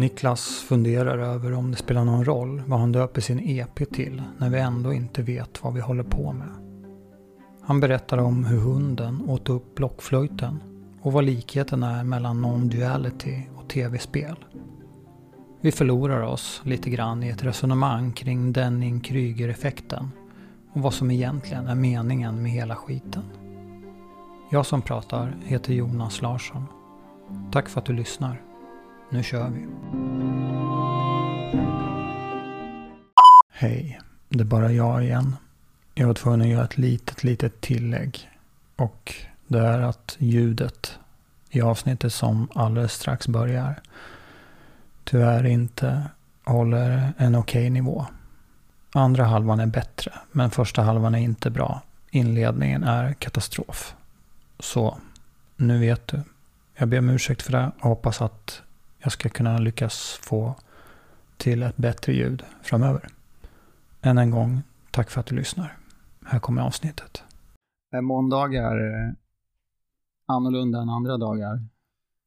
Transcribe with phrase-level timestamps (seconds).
[0.00, 4.50] Niklas funderar över om det spelar någon roll vad han döper sin EP till när
[4.50, 6.48] vi ändå inte vet vad vi håller på med.
[7.62, 10.62] Han berättar om hur hunden åt upp blockflöjten
[11.02, 14.36] och vad likheten är mellan non-duality och tv-spel.
[15.60, 20.10] Vi förlorar oss lite grann i ett resonemang kring Denning-Kryger-effekten
[20.72, 23.22] och vad som egentligen är meningen med hela skiten.
[24.50, 26.64] Jag som pratar heter Jonas Larsson.
[27.52, 28.49] Tack för att du lyssnar.
[29.12, 29.66] Nu kör vi.
[33.50, 35.36] Hej, det är bara jag igen.
[35.94, 38.30] Jag var tvungen att göra ett litet, litet tillägg.
[38.76, 39.14] Och
[39.46, 40.98] det är att ljudet
[41.50, 43.80] i avsnittet som alldeles strax börjar
[45.04, 46.02] tyvärr inte
[46.44, 48.06] håller en okej okay nivå.
[48.92, 51.82] Andra halvan är bättre, men första halvan är inte bra.
[52.10, 53.94] Inledningen är katastrof.
[54.58, 54.98] Så,
[55.56, 56.20] nu vet du.
[56.76, 58.62] Jag ber om ursäkt för det och hoppas att
[59.02, 60.54] jag ska kunna lyckas få
[61.36, 63.08] till ett bättre ljud framöver.
[64.02, 65.76] Än en gång, tack för att du lyssnar.
[66.24, 67.22] Här kommer avsnittet.
[67.90, 68.76] Är måndagar
[70.26, 71.66] annorlunda än andra dagar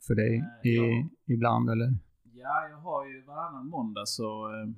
[0.08, 1.10] för dig eh, i, ja.
[1.34, 1.98] ibland eller?
[2.24, 4.70] Ja, jag har ju varannan måndag så eh,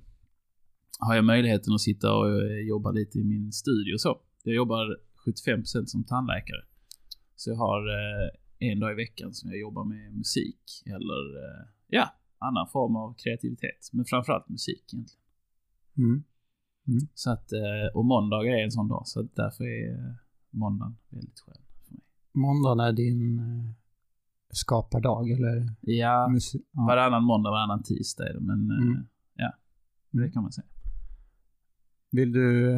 [0.99, 4.21] har jag möjligheten att sitta och eh, jobba lite i min studio så.
[4.43, 6.63] Jag jobbar 75% som tandläkare.
[7.35, 11.74] Så jag har eh, en dag i veckan som jag jobbar med musik eller eh,
[11.87, 13.89] ja, annan form av kreativitet.
[13.93, 15.21] Men framförallt musik egentligen.
[15.97, 16.23] Mm.
[16.87, 17.07] Mm.
[17.13, 20.13] Så att, eh, och måndagar är en sån dag, så därför är eh,
[20.49, 22.03] måndagen väldigt skön för mig.
[22.33, 23.71] Måndagen är din eh,
[24.49, 25.75] skapardag, eller?
[25.81, 26.31] Ja,
[26.71, 29.07] ja, varannan måndag, varannan tisdag är det, men mm.
[29.35, 29.53] ja,
[30.11, 30.67] det kan man säga.
[32.11, 32.75] Vill du,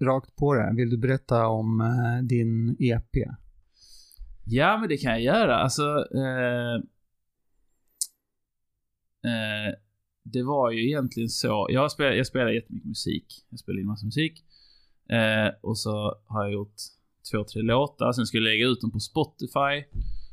[0.00, 1.82] rakt på det, vill du berätta om
[2.22, 3.16] din EP?
[4.44, 5.56] Ja, men det kan jag göra.
[5.56, 5.82] Alltså,
[6.14, 6.82] eh,
[9.24, 9.74] eh,
[10.24, 11.66] det var ju egentligen så.
[11.70, 13.26] Jag spelar, jag spelar jättemycket musik.
[13.50, 14.44] Jag spelar in massa musik.
[15.10, 16.74] Eh, och så har jag gjort
[17.32, 18.12] två, tre låtar.
[18.12, 19.84] Sen skulle jag lägga ut dem på Spotify.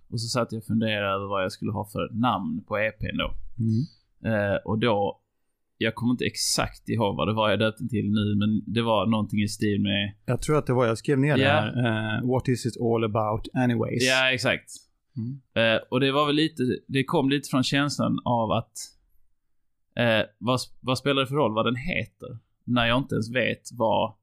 [0.09, 3.17] Och så satt jag och funderade över vad jag skulle ha för namn på EPn
[3.17, 3.33] då.
[3.59, 3.83] Mm.
[4.25, 5.21] Eh, och då,
[5.77, 9.05] jag kommer inte exakt ihåg vad det var jag döpte till nu, men det var
[9.05, 10.13] någonting i stil med...
[10.25, 11.65] Jag tror att det var, jag skrev ner yeah.
[11.65, 12.19] det här.
[12.21, 14.03] Uh, What is it all about anyways?
[14.03, 14.86] Ja, exakt.
[15.17, 15.41] Mm.
[15.53, 18.97] Eh, och det var väl lite, det kom lite från känslan av att
[19.97, 22.37] Eh, vad, vad spelar det för roll vad den heter?
[22.63, 24.13] När jag inte ens vet vad,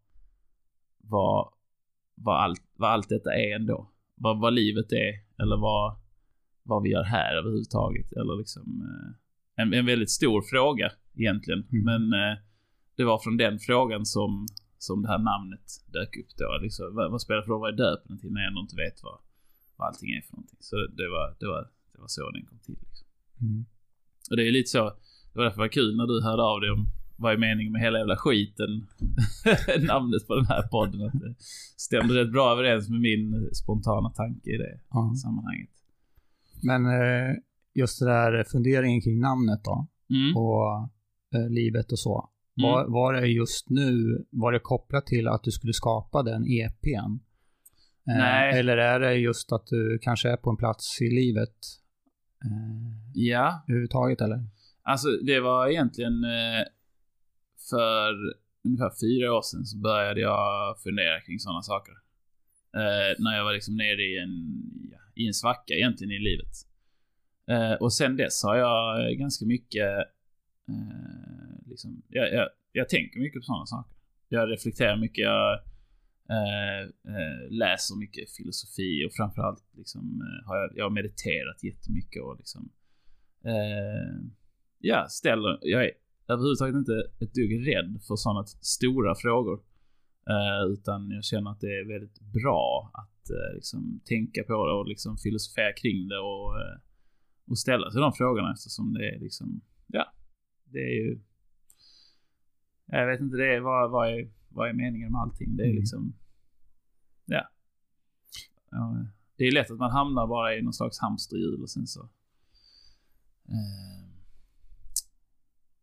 [0.99, 1.53] vad,
[2.15, 3.91] vad, allt, vad allt detta är ändå.
[4.15, 5.97] Vad, vad livet är, eller vad,
[6.63, 8.13] vad vi gör här överhuvudtaget.
[8.13, 11.67] Eller liksom eh, en, en väldigt stor fråga egentligen.
[11.73, 11.85] Mm.
[11.85, 12.39] Men eh,
[12.97, 14.47] det var från den frågan som,
[14.79, 16.59] som det här namnet dök upp då.
[16.63, 18.61] Liksom, vad, vad spelar det för roll vad jag döper den till när jag ändå
[18.61, 19.19] inte vet vad,
[19.77, 20.59] vad allting är för någonting.
[20.61, 21.63] Så det var, det var,
[21.93, 22.79] det var så den kom till.
[22.89, 23.07] Liksom.
[23.41, 23.65] Mm.
[24.31, 24.85] Och det är lite så,
[25.31, 26.87] det var därför det var kul när du hörde av dig om
[27.17, 28.87] vad är meningen med hela jävla skiten?
[29.87, 31.07] Namnet på den här podden.
[31.07, 31.35] Att det
[31.77, 35.15] stämde rätt bra överens med min spontana tanke i det ja.
[35.23, 35.71] sammanhanget.
[36.63, 37.35] Men eh,
[37.75, 39.87] just det där funderingen kring namnet då.
[40.11, 40.37] Mm.
[40.37, 40.89] Och
[41.35, 42.31] eh, livet och så.
[42.59, 42.71] Mm.
[42.71, 47.19] Var, var det just nu, var det kopplat till att du skulle skapa den EPn?
[48.09, 48.59] Eh, Nej.
[48.59, 51.57] Eller är det just att du kanske är på en plats i livet?
[53.15, 53.65] ja.
[53.69, 54.39] Överhuvudtaget eller?
[54.83, 56.65] Alltså det var egentligen eh,
[57.71, 58.15] för
[58.65, 61.93] ungefär fyra år sedan så började jag fundera kring sådana saker.
[62.77, 64.33] Eh, när jag var liksom nere i en,
[64.93, 66.55] ja, i en svacka egentligen i livet.
[67.51, 69.99] Eh, och sen dess har jag ganska mycket,
[70.69, 73.95] eh, liksom, jag, jag, jag, tänker mycket på sådana saker.
[74.29, 75.74] Jag reflekterar mycket, jag eh, eh,
[77.51, 82.71] läser mycket filosofi och framförallt liksom, har jag, jag har mediterat jättemycket och liksom
[84.79, 85.91] ja, ställer, jag är
[86.29, 89.63] överhuvudtaget inte ett dugg rädd för sådana stora frågor.
[90.31, 94.73] Uh, utan jag känner att det är väldigt bra att uh, liksom tänka på det
[94.73, 96.77] och liksom filosofera kring det och, uh,
[97.51, 100.05] och ställa sig de frågorna eftersom det är liksom, ja,
[100.65, 101.21] det är ju...
[102.87, 105.57] Jag vet inte, det är, vad, vad, är, vad är meningen med allting?
[105.57, 105.77] Det är mm.
[105.77, 106.15] liksom,
[107.27, 107.49] ja.
[109.37, 112.09] Det är lätt att man hamnar bara i någon slags hamsterhjul och sen så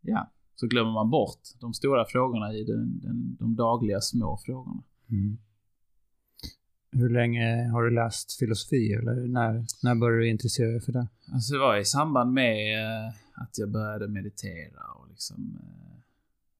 [0.01, 4.83] ja, så glömmer man bort de stora frågorna i den, den, de dagliga små frågorna.
[5.09, 5.37] Mm.
[6.91, 11.07] Hur länge har du läst filosofi eller när, när började du intressera dig för det?
[11.33, 15.99] Alltså det var i samband med eh, att jag började meditera och liksom eh,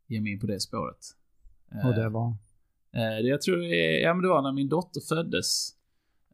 [0.07, 1.05] ge mig in på det spåret.
[1.71, 2.35] Eh, och det var?
[2.93, 5.75] Eh, jag tror det, ja, men det var när min dotter föddes.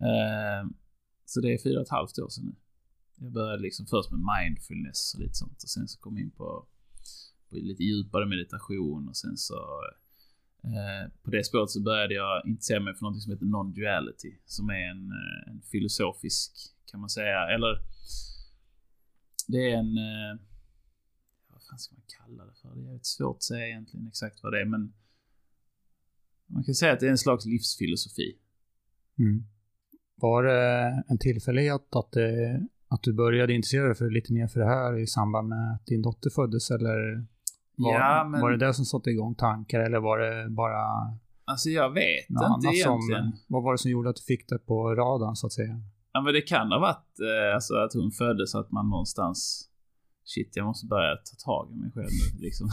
[0.02, 0.70] Eh,
[1.26, 2.56] så det är fyra och ett halvt år sedan nu.
[3.20, 6.32] Jag började liksom först med mindfulness och lite sånt och sen så kom jag in
[6.32, 6.66] på,
[7.50, 9.56] på lite djupare meditation och sen så
[10.64, 14.34] eh, på det spåret så började jag intressera mig för något som heter non-duality.
[14.46, 16.52] Som är en, eh, en filosofisk,
[16.92, 17.82] kan man säga, eller
[19.48, 19.98] det är en...
[19.98, 20.40] Eh,
[21.50, 22.76] vad fan ska man kalla det för?
[22.76, 24.94] Det är svårt att säga egentligen exakt vad det är, men
[26.48, 28.38] man kan säga att det är en slags livsfilosofi.
[29.20, 29.44] Mm.
[30.16, 34.60] Var det en tillfällighet att, det, att du började intressera dig för lite mer för
[34.60, 37.26] det här i samband med att din dotter föddes eller
[37.76, 40.84] var, Ja, men- var det det som satte igång tankar eller var det bara
[41.46, 43.32] Alltså jag vet inte annat egentligen.
[43.32, 43.40] som...
[43.48, 45.82] Vad var det som gjorde att du fick det på radarn så att säga?
[46.14, 49.70] Ja men det kan ha varit eh, alltså att hon föddes att man någonstans
[50.34, 52.70] Shit, jag måste börja ta tag i mig själv nu liksom.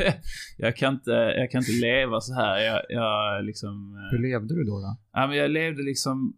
[0.58, 2.58] jag, kan inte, jag kan inte leva så här.
[2.58, 3.96] Jag, jag liksom...
[3.96, 4.80] eh, Hur levde du då?
[4.80, 4.96] då?
[5.12, 6.36] Ja, men jag levde liksom...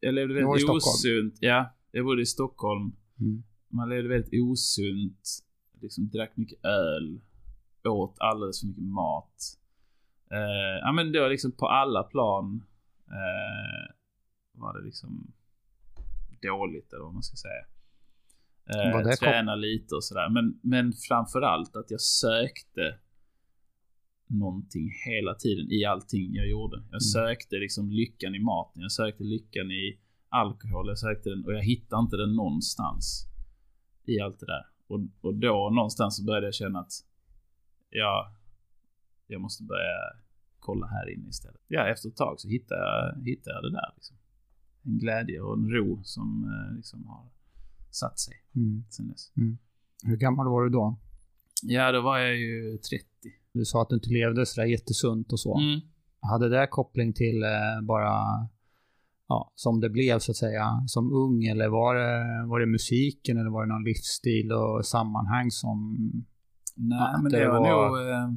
[0.00, 1.36] Jag levde väldigt osunt.
[1.40, 2.96] Ja, jag bodde i Stockholm.
[3.20, 3.42] Mm.
[3.68, 5.28] Man levde väldigt osunt.
[5.80, 7.20] Liksom drack mycket öl.
[7.88, 9.36] Åt alldeles för mycket mat.
[10.30, 12.64] Eh, ja, men det var liksom på alla plan
[13.08, 13.94] eh,
[14.52, 15.32] var det liksom
[16.42, 17.64] dåligt eller vad man ska säga.
[18.66, 20.28] Eh, träna lite och sådär.
[20.30, 22.98] Men, men framförallt att jag sökte
[24.26, 26.82] någonting hela tiden i allting jag gjorde.
[26.90, 31.52] Jag sökte liksom lyckan i maten, jag sökte lyckan i alkohol, jag sökte den och
[31.52, 33.26] jag hittade inte den någonstans.
[34.06, 34.66] I allt det där.
[34.86, 36.92] Och, och då någonstans så började jag känna att
[37.90, 38.36] ja,
[39.26, 39.96] jag måste börja
[40.58, 41.60] kolla här inne istället.
[41.68, 43.92] Ja, efter ett tag så hittade jag, hittade jag det där.
[43.94, 44.16] Liksom.
[44.82, 47.33] En glädje och en ro som eh, liksom har
[47.94, 48.84] satt sig Mm.
[48.90, 49.32] sen dess.
[50.02, 50.98] Hur gammal var du då?
[51.62, 53.06] Ja, då var jag ju 30.
[53.52, 55.58] Du sa att du inte levde sådär jättesunt och så.
[55.58, 55.80] Mm.
[56.20, 58.12] Hade det koppling till eh, bara
[59.28, 63.38] ja, som det blev så att säga som ung eller var det, var det musiken
[63.38, 65.96] eller var det någon livsstil och sammanhang som...
[66.76, 68.08] Nej, men det det var, var- nog...
[68.10, 68.30] Eh,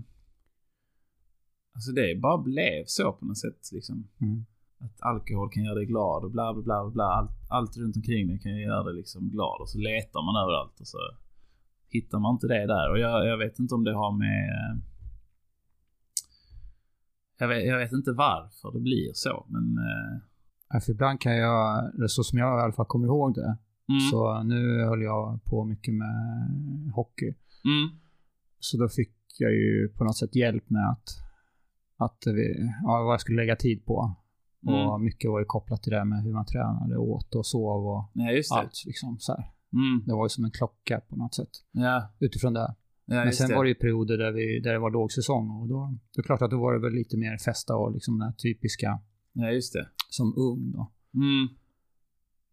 [1.75, 4.07] alltså det bara blev så på något sätt liksom.
[4.21, 4.45] Mm.
[4.79, 7.03] Att alkohol kan göra dig glad och bla bla bla bla.
[7.03, 9.61] Allt, allt runt omkring dig kan göra dig liksom glad.
[9.61, 10.97] Och så letar man överallt och så
[11.89, 12.91] hittar man inte det där.
[12.91, 14.49] Och jag, jag vet inte om det har med...
[14.49, 14.77] eh,
[17.39, 19.77] Jag vet, jag vet inte varför det blir så, men...
[19.77, 20.21] eh,
[20.69, 23.57] Ja, För ibland kan jag, så som jag i alla fall kommer ihåg det,
[23.89, 26.11] Mm, så nu höll jag på mycket med
[26.95, 27.25] hockey.
[27.65, 27.89] mm,
[28.59, 31.07] Så då fick jag ju på något sätt hjälp med att,
[31.97, 34.15] att vi, ja, vad jag skulle lägga tid på.
[34.67, 34.87] Mm.
[34.89, 38.11] Och mycket var ju kopplat till det med hur man tränade, åt och sov och
[38.13, 38.83] Ja, allt.
[38.85, 39.33] Liksom, så.
[39.73, 41.49] Mm, Det var ju som en klocka på något sätt.
[41.71, 42.59] ja, Utifrån det.
[43.05, 43.55] ja, Men sen det.
[43.55, 46.41] var det ju perioder där, vi, där det var lågsäsong och då, det är klart
[46.41, 48.99] att då var det väl lite mer festa och liksom den här typiska
[49.33, 49.87] Ja, just det.
[50.09, 50.91] som ung då.
[51.13, 51.47] Mm,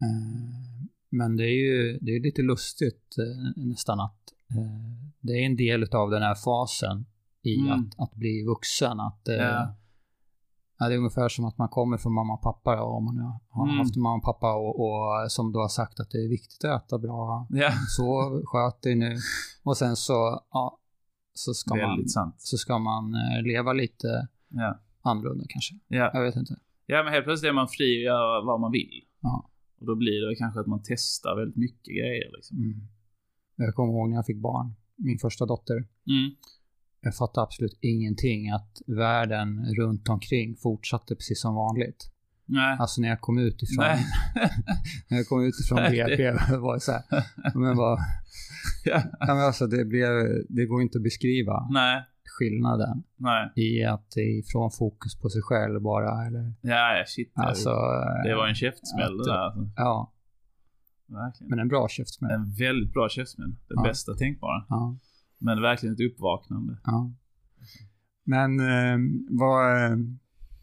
[0.03, 4.21] Eh, Men det är ju det är lite lustigt eh, nästan att
[4.51, 7.07] eh, det är en del av den här fasen
[7.43, 7.73] i Mm.
[7.73, 9.01] att, att bli vuxen.
[9.01, 9.75] Att, ja.
[10.79, 13.19] Ja, det är ungefär som att man kommer från mamma och pappa och om man
[13.49, 13.79] har Mm.
[13.79, 16.85] haft mamma och pappa och, och som då har sagt att det är viktigt att
[16.85, 17.71] äta bra, ja.
[17.97, 18.07] så
[18.47, 19.17] sköt dig nu.
[19.65, 20.79] Och sen så, ja,
[21.33, 22.35] så ska man, sant.
[22.39, 24.81] så ska man eh, leva lite Ja.
[25.03, 25.75] annorlunda kanske.
[25.89, 26.11] Ja.
[26.15, 26.55] Jag vet inte.
[26.87, 29.01] ja, men helt plötsligt är man fri att göra vad man vill.
[29.21, 29.51] Ja.
[29.81, 32.57] Och då blir det kanske att man testar väldigt mycket grejer liksom.
[32.59, 32.81] Mm.
[33.57, 35.75] Jag kommer ihåg när jag fick barn, min första dotter.
[35.75, 36.31] Mm.
[37.05, 42.11] Jag fattade absolut ingenting att världen runt omkring fortsatte precis som vanligt.
[42.47, 42.77] Nej.
[42.81, 44.05] Alltså när jag kom ut ifrån, Nej.
[45.09, 47.03] när jag kom ut ifrån Nej, BP var det så här,
[47.55, 47.99] men vad,
[48.85, 49.03] ja.
[49.21, 50.11] men alltså det blev,
[50.49, 52.03] det går inte att beskriva Nej.
[52.39, 53.53] skillnaden Nej.
[53.57, 57.33] i att det är ifrån fokus på sig själv bara eller, Ja, shit.
[57.35, 57.71] alltså,
[58.25, 59.39] det var en käftsmäll det där.
[59.39, 59.71] Alltså.
[59.77, 60.13] ja,
[61.07, 61.51] Verkligen.
[61.51, 62.31] men en bra käftsmäll.
[62.31, 63.51] En väldigt bra käftsmäll.
[63.51, 63.83] Det Ja.
[63.83, 64.65] bästa tänkbara.
[64.69, 64.97] Ja,
[65.45, 66.77] Men verkligen ett uppvaknande.
[66.85, 67.11] ja.
[68.27, 68.99] Men eh,
[69.29, 69.97] vad, eh,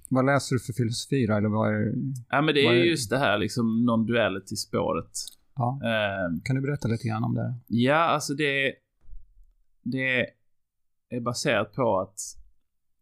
[0.09, 1.33] vad läser du för filosofi då?
[1.33, 1.93] Eller vad är,
[2.29, 5.11] Ja, men det är är- just det här liksom non-duality-spåret.
[5.55, 7.55] ja, Ehm, kan du berätta lite grann om det?
[7.67, 8.73] Ja, alltså det...
[9.83, 10.25] Det
[11.09, 12.19] är baserat på att,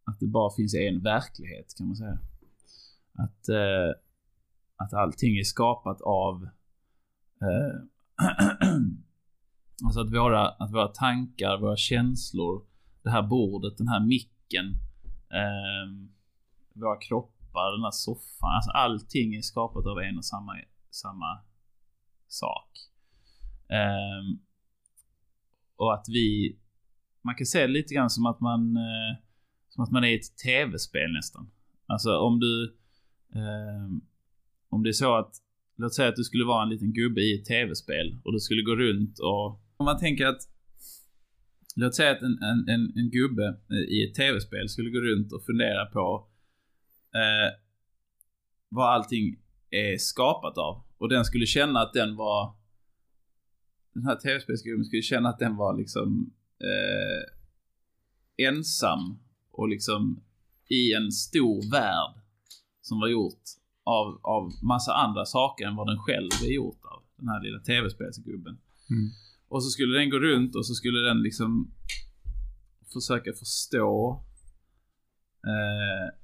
[0.06, 2.20] att det bara finns en verklighet, kan man säga.
[3.14, 3.96] Att, eh,
[4.76, 6.48] att allting är skapat av...
[9.86, 12.66] Alltså att våra, att våra tankar, våra känslor,
[13.04, 14.66] det här bordet, den här micken,
[15.30, 16.10] eh,
[16.74, 18.50] våra kroppar, den här soffan.
[18.56, 20.56] Alltså allting är skapat av en och samma,
[20.90, 21.40] samma
[22.28, 22.70] sak.
[23.70, 24.40] Eh,
[25.76, 26.58] och att vi...
[27.22, 28.78] Man kan se det lite grann som att man...
[28.78, 29.18] Eh,
[29.70, 31.52] som att man är i ett tv-spel nästan.
[31.86, 32.78] Alltså om du...
[33.36, 34.02] Ehm,
[34.70, 35.42] om det är så att
[35.82, 38.62] Låt säga att du skulle vara en liten gubbe i ett tv-spel och du skulle
[38.62, 39.62] gå runt och...
[39.80, 40.42] Om man tänker att...
[41.76, 43.58] Låt säga att en, en, en, en gubbe
[43.90, 46.28] i ett tv-spel skulle gå runt och fundera på
[47.16, 47.54] eh,
[48.70, 50.84] vad allting är skapat av.
[50.98, 52.56] Och den skulle känna att den var...
[53.94, 57.24] Den här tv-spelsgubben skulle känna att den var liksom eh,
[58.48, 59.20] ensam
[59.52, 60.24] och liksom
[60.70, 62.22] i en stor värld
[62.82, 63.44] som var gjort
[63.84, 67.04] av, av massa andra saker än vad den själv är gjort av.
[67.18, 68.58] Den här lilla tv-spelsgubben.
[68.90, 69.10] Mm.
[69.50, 71.72] Och så skulle den gå runt och så skulle den liksom
[72.94, 74.24] försöka förstå
[75.44, 76.15] eh,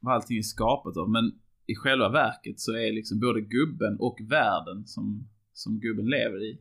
[0.00, 1.10] vad allting är skapat av.
[1.10, 1.32] Men
[1.66, 6.60] i själva verket så är liksom både gubben och världen som, som gubben lever i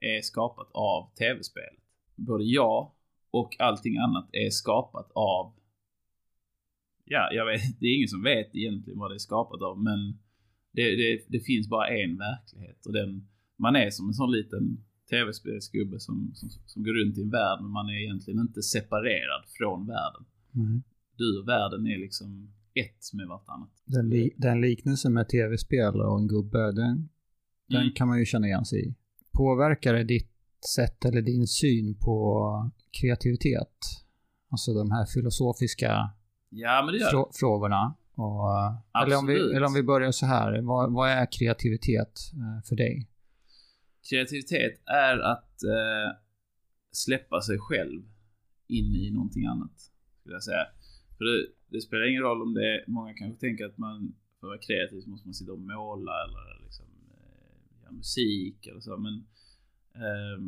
[0.00, 1.84] är skapat av tv-spelet.
[2.16, 2.92] Både jag
[3.30, 5.54] och allting annat är skapat av
[7.12, 10.18] Ja, jag vet, det är ingen som vet egentligen vad det är skapat av, men
[10.72, 14.84] det, det, det finns bara en verklighet och den, man är som en sån liten
[15.10, 19.42] tv-spelsgubbe som, som, som går runt i en värld, men man är egentligen inte separerad
[19.58, 20.24] från världen.
[20.54, 20.82] Mm.
[21.16, 23.70] Du och världen är liksom ett med vartannat.
[23.84, 27.08] Den, li den liknelsen med tv-spel och en gubbe, den,
[27.68, 27.92] den Mm.
[27.94, 28.94] kan man ju känna igen sig i.
[29.32, 30.32] Påverkar det ditt
[30.76, 33.76] sätt eller din syn på kreativitet?
[34.50, 36.10] Alltså de här filosofiska
[36.48, 37.10] Ja, men det gör det.
[37.10, 37.94] frå frågorna.
[38.14, 38.48] Och,
[39.02, 42.76] eller, om vi, eller om vi börjar så här, vad, vad är kreativitet eh, för
[42.76, 43.08] dig?
[44.10, 46.16] Kreativitet är att eh,
[46.90, 48.02] släppa sig själv
[48.68, 49.92] in i någonting annat.
[50.20, 50.66] Skulle jag säga.
[51.18, 54.46] För det, det spelar ingen roll om det är, många kanske tänker att man för
[54.46, 58.80] att vara kreativ så måste man sitta och måla eller liksom eh, göra musik eller
[58.80, 58.96] så.
[58.96, 59.14] Men,
[59.94, 60.38] eh,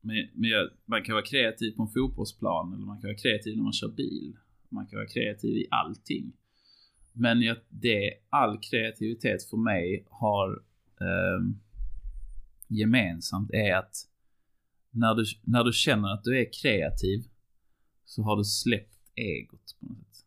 [0.00, 3.56] men, men jag, man kan vara kreativ på en fotbollsplan eller man kan vara kreativ
[3.56, 4.36] när man kör bil.
[4.68, 6.32] Man kan vara kreativ i allting.
[7.12, 10.62] Men jag, det, all kreativitet för mig har
[11.00, 11.40] eh,
[12.68, 13.94] gemensamt är att
[14.90, 17.24] när du, när du känner att du är kreativ
[18.04, 20.26] så har du släppt egot på något sätt.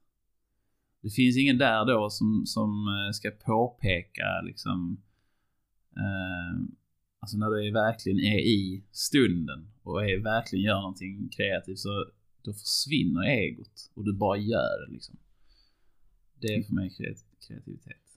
[1.01, 5.01] Det finns ingen där då som, som eh, ska påpeka liksom
[5.95, 6.75] eh,
[7.19, 12.05] Alltså när du är verkligen är i stunden och är, verkligen gör någonting kreativt så
[12.41, 15.17] då försvinner egot och du bara gör det liksom.
[16.41, 16.89] Det är för mig
[17.47, 18.08] kreativitet.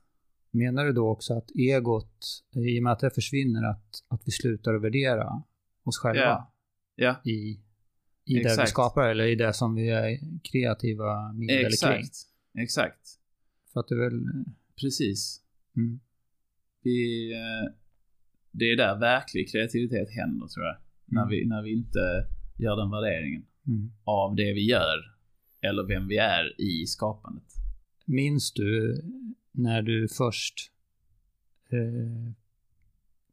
[0.54, 4.30] Menar du då också att egot, i och med att det försvinner, att, att vi
[4.32, 5.42] slutar att värdera
[5.84, 6.48] oss själva Ja.
[6.94, 7.30] Ja, i,
[8.24, 8.68] i det vi Exakt.
[8.70, 11.70] skapar eller i det som vi är kreativa med eller kring?
[12.00, 12.16] exakt.
[12.58, 13.00] Exakt.
[13.72, 14.44] För att det är väl...
[14.80, 15.42] Precis.
[15.76, 16.00] Mm,
[16.82, 17.72] Vi, eh,
[18.50, 20.76] det är där verklig kreativitet händer tror jag.
[21.06, 21.30] När, Mm.
[21.30, 22.26] vi, när vi inte
[22.58, 23.92] gör den värderingen mm.
[24.04, 24.98] av det vi gör.
[25.60, 27.44] Eller vem vi är i skapandet.
[28.06, 29.00] Minns du
[29.52, 30.72] när du först
[31.68, 32.32] eh,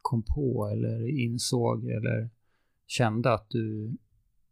[0.01, 2.29] kom på eller insåg eller
[2.87, 3.97] kände att du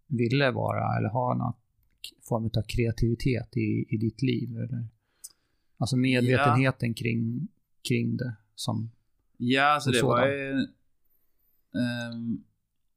[0.08, 1.54] ville vara eller ha någon
[2.30, 4.58] form av kreativitet i, i ditt liv?
[4.58, 4.88] Eller?
[5.78, 7.48] Alltså medvetenheten kring,
[7.88, 8.92] kring det som...
[9.38, 10.30] Ja, alltså det var sådan.
[10.30, 10.68] ju...
[11.82, 12.44] ehm,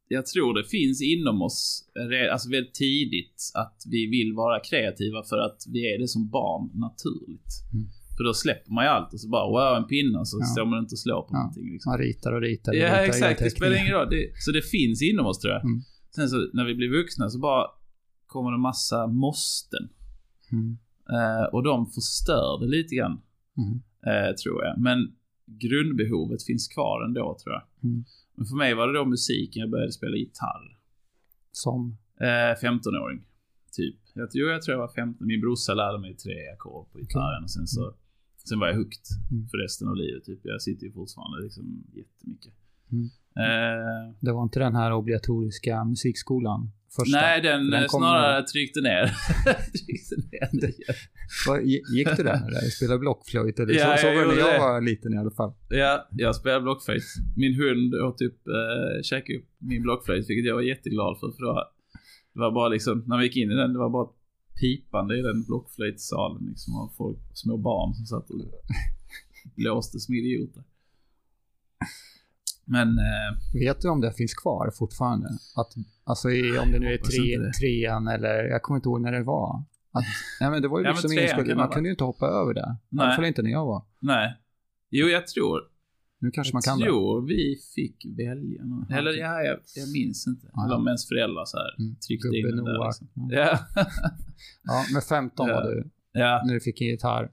[0.08, 1.90] jag tror det finns inom oss,
[2.32, 6.70] alltså väldigt tidigt, att vi vill vara kreativa för att vi är det som barn
[6.74, 7.52] naturligt.
[7.72, 7.86] Mm.
[8.20, 10.44] För då släpper man ju allt och så bara wow, en pinne och så Ja.
[10.46, 11.38] står man inte och slår på Ja.
[11.38, 11.72] någonting.
[11.72, 11.90] Liksom.
[11.92, 12.72] Man ritar och ritar.
[12.72, 13.38] och Ja, ritar, exakt.
[13.40, 14.08] Det spelar ingen roll.
[14.10, 15.64] Det, så det finns inom oss tror jag.
[15.64, 15.80] Mm.
[16.14, 17.66] Sen så när vi blir vuxna så bara
[18.26, 19.84] kommer det massa måsten.
[20.52, 20.78] Mm.
[21.16, 23.20] Eh, och de förstör det lite grann,
[23.60, 23.74] Mm.
[24.10, 24.78] eh, tror jag.
[24.80, 24.98] Men
[25.46, 27.62] grundbehovet finns kvar ändå, tror jag.
[27.90, 28.04] Mm.
[28.36, 29.60] Men för mig var det då musiken.
[29.60, 30.64] Jag började spela gitarr.
[31.52, 31.96] Som...
[32.20, 33.20] Eh, 15-åring.
[33.72, 33.96] Typ.
[34.14, 35.26] Jag tror, jag tror jag var 15.
[35.26, 37.94] Min brorsa lärde mig tre ackord på gitarren och sen så
[38.48, 39.48] Sen var jag hooked Mm.
[39.48, 40.24] för resten av livet.
[40.24, 40.40] Typ.
[40.42, 42.52] Jag sitter ju fortfarande liksom jättemycket.
[42.92, 43.04] Mm.
[43.44, 46.70] Eh, Det var inte den här obligatoriska musikskolan?
[46.96, 47.20] Första?
[47.20, 49.04] nej, den, den snarare tryckte ner.
[49.86, 50.48] tryckte ner.
[51.46, 53.58] Vad- gi- Gick du den eller spelade blockflöjt?
[53.60, 55.52] Eller Ja, så, så jag var det när jag var liten i alla fall.
[55.68, 57.02] Ja, jag spelar blockflöjt.
[57.36, 61.30] Min hund åt typ, eh, käkade upp min blockflöjt, vilket jag var jätteglad för.
[61.30, 61.42] För
[62.34, 64.08] det var bara liksom, när vi gick in i den, det var bara
[64.60, 68.40] pipande i den blockflöjtssalen liksom av folk, små barn som satt och
[69.56, 70.62] blåste som idioter.
[72.64, 75.28] Men, eh, Vet du om det finns kvar fortfarande?
[75.56, 75.74] Att,
[76.04, 77.52] alltså i, om det nu är tre, det.
[77.52, 79.64] trean eller jag kommer inte ihåg när det var.
[79.92, 80.04] Att,
[80.40, 82.76] nej men det var ju Ja, liksom kan man kunde ju inte hoppa över det.
[82.90, 83.06] I Nej.
[83.06, 83.84] alla fall inte när jag var.
[83.98, 84.36] nej.
[84.92, 85.60] Jo, jag tror,
[86.22, 86.84] Nu kanske man jag kan det.
[86.84, 88.64] tror vi fick välja.
[88.64, 90.50] någon- Eller ja, jag, jag minns inte.
[90.54, 91.96] Ja, Eller om ens föräldrar så här Mm.
[91.96, 93.08] tryckte in Gubbe den där liksom.
[93.14, 93.28] Ja.
[93.30, 93.58] Ja.
[94.62, 95.54] Ja, men 15 Ja.
[95.54, 96.42] var du ja.
[96.46, 97.30] när du fick en gitarr.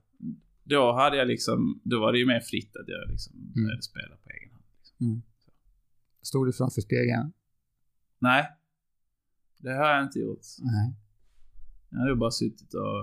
[0.63, 3.53] då hade jag liksom, då var det ju mer fritt att jag liksom Mm.
[3.65, 4.63] började spela på egen hand.
[4.79, 5.07] Liksom.
[5.07, 5.21] Mm.
[6.21, 7.31] Stod du framför spegeln?
[8.19, 8.45] Nej.
[9.59, 10.39] Det har jag inte gjort.
[10.59, 10.93] Nej.
[11.89, 13.01] Jag hade bara suttit och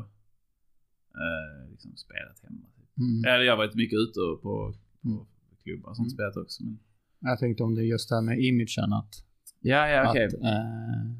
[1.24, 2.66] eh, liksom spelat hemma.
[2.76, 2.98] Typ.
[2.98, 3.24] Mm.
[3.24, 4.74] Eller jag har varit mycket ute på, på
[5.08, 5.26] Mm.
[5.64, 6.10] Klubbar sånt Mm.
[6.10, 6.64] spelat också.
[6.64, 6.78] Men...
[7.20, 9.14] Jag tänkte om det är just det här med imagen att,
[9.60, 10.26] Ja, ja, okej.
[10.26, 11.10] att, eh,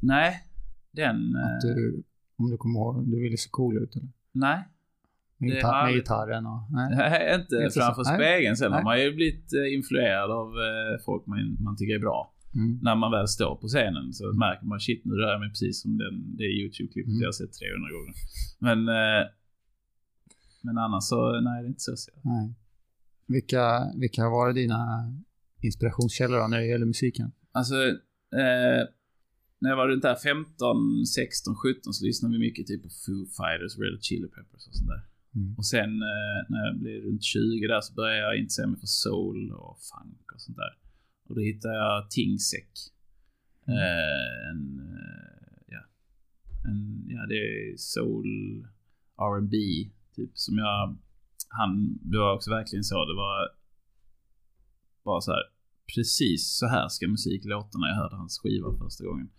[0.00, 0.42] Nej.
[0.92, 1.16] Den...
[1.36, 2.02] att eh, du,
[2.36, 4.08] om du kommer ihåg, du ville se cool ut eller?
[4.32, 4.58] Nej.
[5.40, 6.60] Med, Det gitarr, har med gitarren och...
[6.70, 6.88] Nej.
[6.96, 8.14] Nej, inte Inte så- framför nej.
[8.18, 8.56] spegeln.
[8.56, 12.34] Sen har man ju blivit eh, influerad av eh, folk man, man tycker är bra.
[12.54, 12.78] Mm.
[12.82, 15.82] När man väl står på scenen så märker man shit nu rör jag mig precis
[15.82, 17.20] som den, det YouTube-klippet Mm.
[17.22, 18.14] jag har sett 300 gånger.
[18.66, 18.78] Men,
[20.62, 21.96] men annars så, nej det är inte så.
[21.96, 22.10] så.
[22.24, 22.54] Nej.
[23.28, 24.80] Vilka, vilka har varit dina
[25.62, 27.32] inspirationskällor då, när det gäller musiken?
[27.52, 27.74] Alltså,
[28.42, 28.82] eh,
[29.60, 33.26] när jag var runt där 15, 16, 17 så lyssnade vi mycket typ på Foo
[33.38, 35.04] Fighters, Red Chili Peppers och sånt där.
[35.36, 35.54] Mm.
[35.58, 38.86] Och sen eh, när jag blev runt 20 där så började jag intressera mig för
[38.86, 40.72] soul och funk och sånt där.
[41.28, 42.70] Och då hittade jag Tingsek.
[43.66, 43.78] Mm.
[43.78, 45.82] Eh, en, eh, ja.
[46.68, 48.66] En, ja, det är soul,
[49.18, 49.56] R&B
[50.16, 50.96] typ som jag,
[51.48, 53.04] han, det var också verkligen så.
[53.04, 53.48] Det var
[55.04, 55.42] bara så här,
[55.94, 59.30] precis så här ska musik låta när jag hörde hans skiva första gången.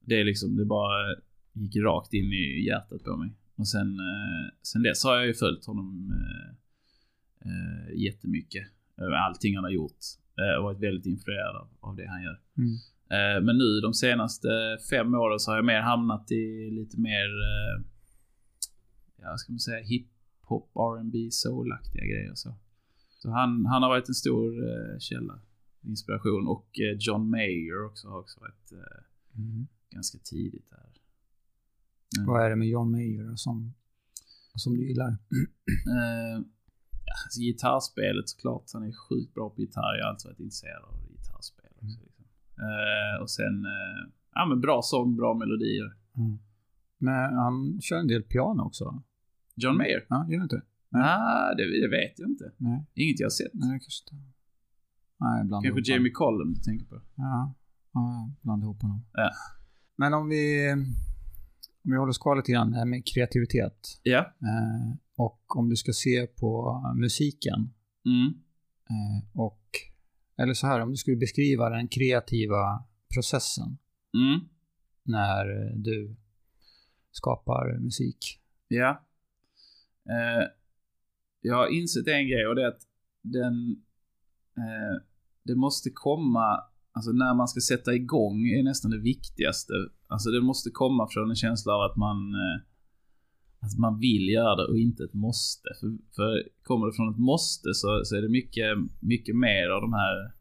[0.00, 1.16] Det är liksom, det bara
[1.52, 3.30] gick rakt in i hjärtat på mig.
[3.56, 6.50] Och sen, eh, sen dess har jag ju följt honom eh,
[7.48, 8.66] eh, jättemycket.
[8.98, 9.98] Eh, Allting han har gjort.
[10.58, 12.40] Och varit väldigt influerad av, av det han gör.
[12.58, 12.76] Mm.
[13.44, 14.48] Men nu de senaste
[14.90, 17.28] fem åren så har jag mer hamnat i lite mer,
[19.22, 19.80] ja ska man säga,
[20.50, 22.54] hiphop, R&B, soul-aktiga grejer så.
[23.18, 25.40] Så han, han har varit en stor eh, källa,
[25.82, 26.46] inspiration.
[26.46, 29.04] Och eh, John Mayer också har också varit eh,
[29.38, 29.66] Mm.
[29.90, 30.86] ganska tidigt där.
[32.16, 33.74] Men- Vad är det med John Mayer som,
[34.56, 35.08] som du gillar?
[35.96, 36.36] Eh,
[37.24, 38.64] alltså gitarrspelet såklart.
[38.72, 39.94] Han är sjukt bra på gitarr.
[39.98, 41.98] Jag har alltid varit intresserad av gitarrspel också.
[42.06, 42.24] Liksom.
[42.66, 45.86] Eh, och sen, eh, ja men bra sång, bra melodier.
[46.16, 46.38] Mm.
[46.98, 49.02] Men han kör en del piano också.
[49.62, 50.06] John Mayer?
[50.08, 50.62] Ja, gör han inte?
[50.88, 52.52] Nej, ah, det, det vet jag inte.
[52.56, 53.50] Nej, Inget jag har sett.
[53.54, 54.24] nej kanske inte.
[55.20, 57.00] Nej, bland ihop Kanske Jamie Collum du tänker på.
[57.14, 57.54] Ja,
[57.92, 59.04] ja blanda ihop honom.
[59.12, 59.30] Ja.
[59.96, 60.72] Men om vi,
[61.84, 64.00] om vi håller oss kvar lite grann det här med kreativitet.
[64.02, 64.18] Ja.
[64.18, 67.70] Eh, och om du ska se på musiken
[68.06, 68.26] Mm.
[68.90, 69.62] eh, och,
[70.38, 73.78] eller så här, om du skulle beskriva den kreativa processen
[74.14, 74.40] Mm.
[75.04, 75.44] när
[75.76, 76.16] du
[77.12, 78.40] skapar musik.
[78.68, 79.06] Ja.
[80.08, 80.46] Eh,
[81.40, 82.82] jag har insett en grej och det är att
[83.22, 83.82] den...
[84.56, 85.02] Eh,
[85.44, 86.60] det måste komma...
[86.92, 89.72] Alltså när man ska sätta igång är nästan det viktigaste.
[90.06, 92.34] Alltså det måste komma från en känsla av att man...
[92.34, 92.60] Eh,
[93.62, 95.68] att man vill göra det och inte ett måste.
[95.80, 99.80] För, för kommer det från ett måste så, så är det mycket, mycket mer av
[99.80, 100.32] de här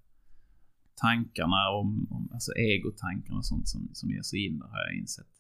[0.96, 4.98] tankarna om, om alltså egotankarna och sånt som, som ger sig in där har jag
[5.00, 5.34] insett.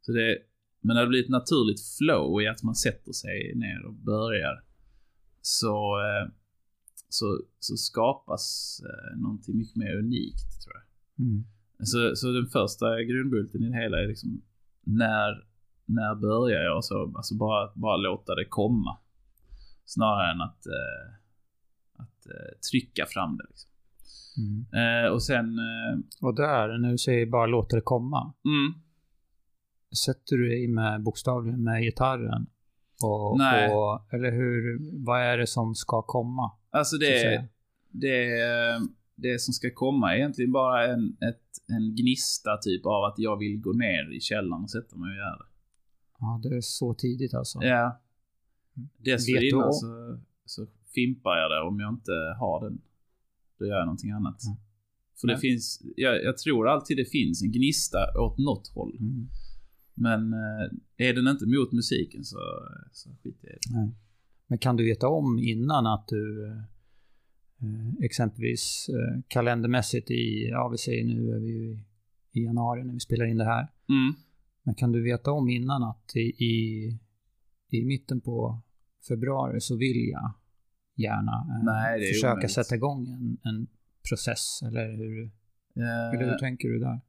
[0.00, 0.38] Så det,
[0.80, 4.64] men när det blir ett naturligt flow i att man sätter sig ner och börjar
[5.42, 6.32] så, eh,
[7.08, 11.26] så, så skapas eh, någonting mycket mer unikt tror jag.
[11.26, 11.44] Mm.
[11.78, 14.42] Så, så den första grundbulten i det hela är liksom
[14.84, 15.44] när,
[15.84, 16.84] när börjar jag?
[16.84, 18.98] Så, alltså bara, bara låta det komma.
[19.84, 21.14] Snarare än att, eh,
[22.02, 22.26] att
[22.70, 23.44] trycka fram det.
[23.48, 23.70] Liksom.
[24.38, 25.12] Mm.
[25.12, 25.58] Och sen...
[26.20, 28.82] Och där, när du säger bara låta det komma, mm,
[29.96, 32.46] sätter du dig med bokstavligen med gitarren?
[33.02, 33.72] Och, Nej.
[33.72, 36.52] och, eller hur, vad är det som ska komma?
[36.70, 37.44] alltså det,
[37.88, 38.28] det,
[39.14, 43.36] det som ska komma är egentligen bara en, ett, en gnista typ av att jag
[43.36, 45.50] vill gå ner i källaren och sätta mig och göra det.
[46.18, 47.58] Ja, det är så tidigt alltså.
[47.62, 48.00] Ja.
[48.74, 52.80] Du Dessförinnan så, så fimpar jag det om jag inte har den.
[53.58, 54.44] Då gör jag någonting annat.
[54.44, 54.58] Mm.
[55.20, 58.96] För det finns, jag, jag tror alltid det finns en gnista åt något håll.
[59.00, 59.28] Mm.
[60.00, 62.38] Men eh, är den inte mot musiken så,
[62.92, 63.58] så jag i det.
[63.70, 63.90] Nej.
[64.46, 66.46] Men kan du veta om innan att du
[67.60, 71.84] eh, exempelvis eh, kalendermässigt i, ja vi säger nu är vi
[72.32, 73.62] i, januari när vi spelar in det här.
[73.88, 74.14] Mm.
[74.62, 76.86] Men kan du veta om innan att i, i,
[77.70, 78.62] i mitten på
[79.08, 80.32] februari så vill jag
[80.96, 82.50] gärna eh, Nej, försöka omöjligt.
[82.50, 83.66] sätta igång en, en
[84.08, 85.30] process eller hur,
[85.76, 87.00] eller hur Eh, tänker du där?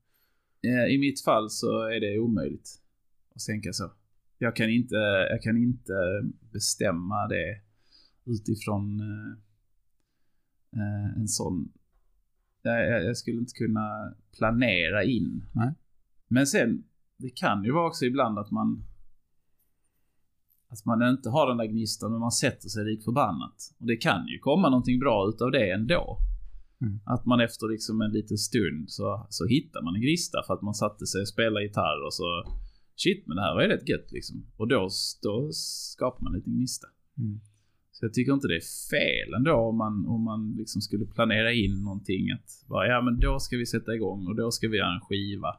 [0.68, 2.70] Eh, I mitt fall så är det omöjligt
[3.36, 3.92] att tänka så.
[4.38, 4.96] Jag kan inte,
[5.30, 5.94] jag kan inte
[6.54, 7.62] bestämma det
[8.26, 9.32] utifrån eh,
[10.82, 11.72] eh, en sån...
[12.62, 15.46] Jag, jag- jag skulle inte kunna planera in.
[15.54, 15.74] Nej.
[16.28, 16.84] Men sen,
[17.18, 18.84] det kan ju vara också ibland att man...
[20.68, 23.74] att man inte har den där gnistan men man sätter sig lik förbannat.
[23.80, 26.18] Och det kan ju komma någonting bra utav det ändå.
[26.82, 27.00] Mm.
[27.06, 30.62] Att man efter liksom en liten stund så, så hittar man en gnista för att
[30.62, 32.44] man satte sig och spelade gitarr och så
[32.96, 34.46] Shit men det här var ju rätt gött liksom.
[34.58, 34.90] Och då,
[35.22, 36.88] då skapar man en liten gnista.
[37.18, 37.40] Mm.
[37.92, 41.54] Så jag tycker inte det är fel ändå om man, om man liksom skulle planera
[41.54, 44.78] in någonting att bara, ja men då ska vi sätta igång och då ska vi
[44.78, 45.58] göra en skiva.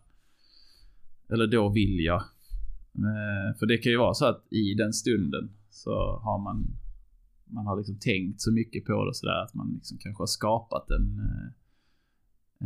[1.32, 2.22] Eller då vill jag.
[2.94, 5.90] Eh, För det kan ju vara så att i den stunden så
[6.24, 6.66] har man
[7.52, 10.90] man har liksom tänkt så mycket på det sådär att man liksom kanske har skapat
[10.90, 11.48] en, eh,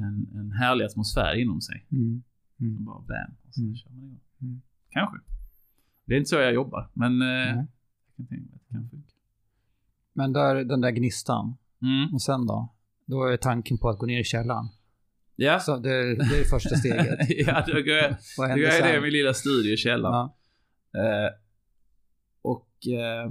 [0.03, 1.87] en, en härlig atmosfär inom sig.
[1.93, 2.23] Mm.
[2.61, 2.85] Mm.
[2.85, 3.77] bara bam, och så Mm.
[3.77, 4.21] kör man igång.
[4.43, 4.61] Mm.
[4.91, 5.17] Kanske.
[6.05, 7.67] Det är inte så jag jobbar, men eh, Nej.
[8.07, 9.13] jag kan tänka mig att det kan funka.
[10.13, 11.57] Men där, den där gnistan.
[11.83, 12.15] Mm.
[12.15, 12.75] Och sen då?
[13.07, 14.69] Då är tanken på att gå ner i källaren.
[15.37, 15.61] Ja.
[15.61, 17.19] Så det, det är första steget.
[17.47, 20.31] ja, då går jag, då går jag ner i min lilla studio i källaren.
[20.93, 21.01] Ja.
[21.01, 21.31] Eh,
[22.43, 23.31] och eh,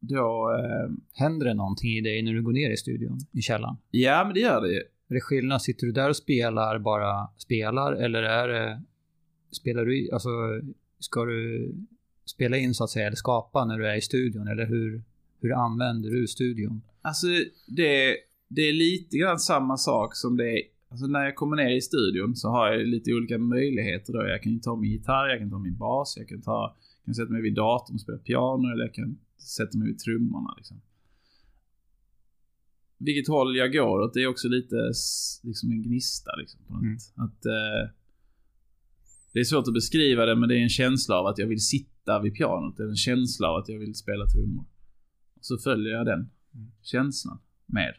[0.00, 0.58] då...
[0.58, 3.76] Eh, Händer det någonting i dig när du går ner i studion, i källaren?
[3.90, 4.80] ja, men det gör det ju.
[5.08, 5.62] Är det skillnad?
[5.62, 7.92] Sitter du där och spelar, bara spelar?
[7.92, 8.82] Eller är det...
[9.50, 10.28] Spelar du i, Alltså,
[10.98, 11.72] ska du
[12.24, 14.48] spela in så att säga, eller skapa när du är i studion?
[14.48, 15.02] Eller hur,
[15.40, 16.82] hur använder du studion?
[17.02, 17.26] Alltså,
[17.66, 18.16] det,
[18.48, 20.62] det är lite grann samma sak som det är...
[20.88, 24.26] Alltså när jag kommer ner i studion så har jag lite olika möjligheter då.
[24.28, 26.76] Jag kan ta min gitarr, jag kan ta min bas, jag kan ta...
[26.98, 29.98] Jag kan sätta mig vid datorn och spela piano eller jag kan sätta mig vid
[29.98, 30.80] trummorna liksom.
[32.98, 34.76] Vilket håll jag går åt, det är också lite
[35.42, 36.96] liksom en gnista liksom på något Mm.
[37.14, 37.90] Att, eh,
[39.32, 41.60] det är svårt att beskriva det men det är en känsla av att jag vill
[41.60, 42.76] sitta vid pianot.
[42.76, 44.64] Det är en känsla av att jag vill spela trummor.
[45.40, 46.70] Så följer jag den Mm.
[46.82, 47.94] känslan med.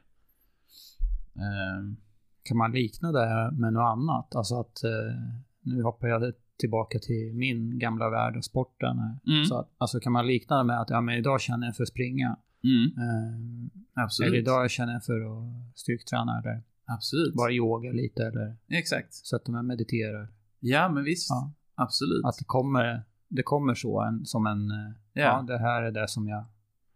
[1.35, 1.97] Ehm,
[2.43, 4.35] Kan man likna det med något annat?
[4.35, 4.83] Alltså att...
[4.83, 5.13] Eh,
[5.61, 6.21] nu hoppar jag
[6.57, 8.97] tillbaka till min gamla värld och sporten.
[9.27, 9.45] Mm.
[9.45, 11.83] Så att, alltså kan man likna det med att ja, men idag känner jag för
[11.83, 12.37] att springa.
[12.63, 14.27] mm, Eh, absolut.
[14.29, 17.35] eller idag känner jag för att styrketräna eller Absolut.
[17.35, 19.13] bara yoga lite eller Exakt.
[19.13, 20.27] sätta mig och mediterar.
[20.59, 21.29] Ja, men visst.
[21.29, 21.51] Ja.
[21.75, 22.25] Absolut.
[22.25, 24.77] Att det kommer, det kommer så en, som en, eh,
[25.13, 25.21] ja.
[25.21, 25.41] Ja.
[25.47, 26.45] det här är det som jag...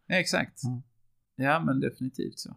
[0.07, 0.59] Exakt.
[0.63, 0.81] Ja.
[1.35, 2.55] Ja, men definitivt så.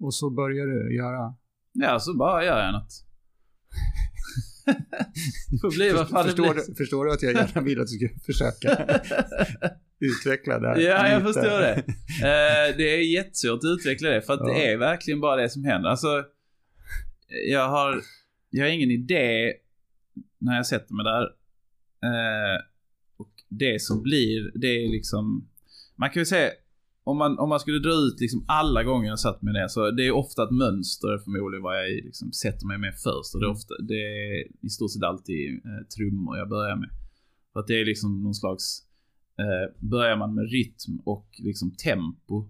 [0.00, 1.34] Och så börjar du göra...
[1.72, 2.92] Ja, så bara gör jag något.
[5.60, 6.62] Får bli vad fan det förstår, blir.
[6.68, 9.00] du, förstår du att jag gärna vill att du ska försöka
[10.00, 11.32] utveckla det här Ja, jag lite?
[11.32, 11.74] förstår det.
[12.22, 14.46] Eh, det är jättesvårt att utveckla det, för att Ja.
[14.54, 15.88] det är verkligen bara det som händer.
[15.90, 16.24] Alltså,
[17.48, 18.00] jag har,
[18.50, 19.52] jag har ingen idé
[20.38, 21.22] när jag sätter mig där.
[22.08, 22.60] Eh,
[23.16, 25.48] och det som blir, det är liksom...
[25.96, 26.50] Man kan ju säga,
[27.10, 29.90] om man, om man skulle dra ut liksom alla gånger jag satt mig ner, så
[29.90, 33.34] det är ofta ett mönster förmodligen vad jag liksom sätter mig med först.
[33.34, 36.90] Och det är, ofta, det är i stort sett alltid eh, trummor jag börjar med.
[37.52, 38.64] För att det är liksom någon slags...
[39.38, 42.48] Eh, börjar man med rytm och liksom tempo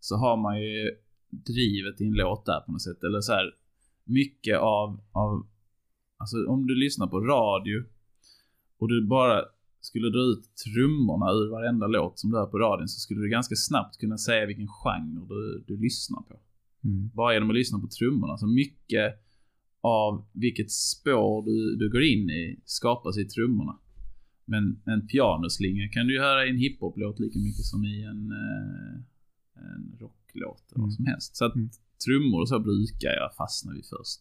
[0.00, 0.90] så har man ju
[1.30, 3.04] drivet i en låt där på något sätt.
[3.04, 3.46] Eller så här
[4.04, 5.48] mycket av, av
[6.16, 7.84] alltså om du lyssnar på radio
[8.78, 9.44] och du bara
[9.88, 13.28] skulle dra ut trummorna ur varenda låt som du hör på radion så skulle du
[13.38, 16.34] ganska snabbt kunna säga vilken genre du, du lyssnar på.
[16.84, 17.10] Mm.
[17.18, 18.38] Bara genom att lyssna på trummorna.
[18.38, 19.08] Så mycket
[19.82, 20.10] av
[20.44, 23.74] vilket spår du, du går in i skapas i trummorna.
[24.44, 28.22] Men en pianoslinga kan du ju höra i en hiphop-låt lika mycket som i en,
[28.42, 28.94] eh,
[29.72, 30.86] en rocklåt eller Mm.
[30.86, 31.36] vad som helst.
[31.36, 31.68] Så att Mm.
[32.06, 34.20] trummor och så brukar jag fastna vid först.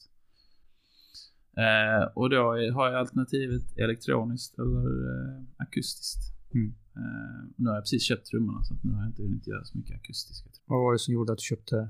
[1.65, 2.37] Eh, och då
[2.73, 6.21] har jag alternativet elektroniskt eller eh, akustiskt.
[6.53, 6.75] Mm.
[6.95, 9.77] Eh, nu har jag precis köpt trummorna så nu har jag inte hunnit göra så
[9.77, 10.49] mycket akustiska.
[10.65, 11.89] Vad var det som gjorde att du köpte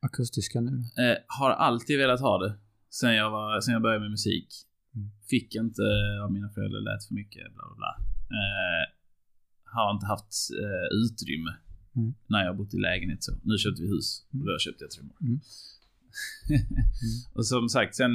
[0.00, 0.76] akustiska nu?
[1.04, 2.58] Eh, har alltid velat ha det.
[2.90, 4.48] Sen jag, var, sen jag började med musik.
[4.94, 5.10] Mm.
[5.30, 5.82] Fick inte
[6.24, 7.92] av mina föräldrar, lät för mycket, bla bla bla.
[8.38, 8.84] Eh,
[9.64, 11.50] har inte haft eh, utrymme
[11.96, 12.14] Mm.
[12.26, 13.32] när jag bott i lägenhet så.
[13.42, 14.42] Nu köpte vi hus Mm.
[14.42, 15.16] och då köpte jag trummor.
[15.20, 15.40] Mm.
[17.34, 18.10] och som sagt, sen...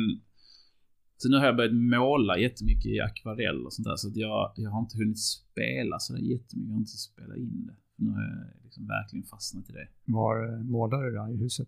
[1.21, 3.95] Så nu har jag börjat måla jättemycket i akvarell och sånt där.
[3.95, 6.67] Så att jag, jag har inte hunnit spela så där jättemycket.
[6.67, 7.75] Jag har inte spelat in det.
[7.95, 9.87] Nu har jag liksom verkligen fastnat i det.
[10.05, 11.67] Var eh, målar du då i huset?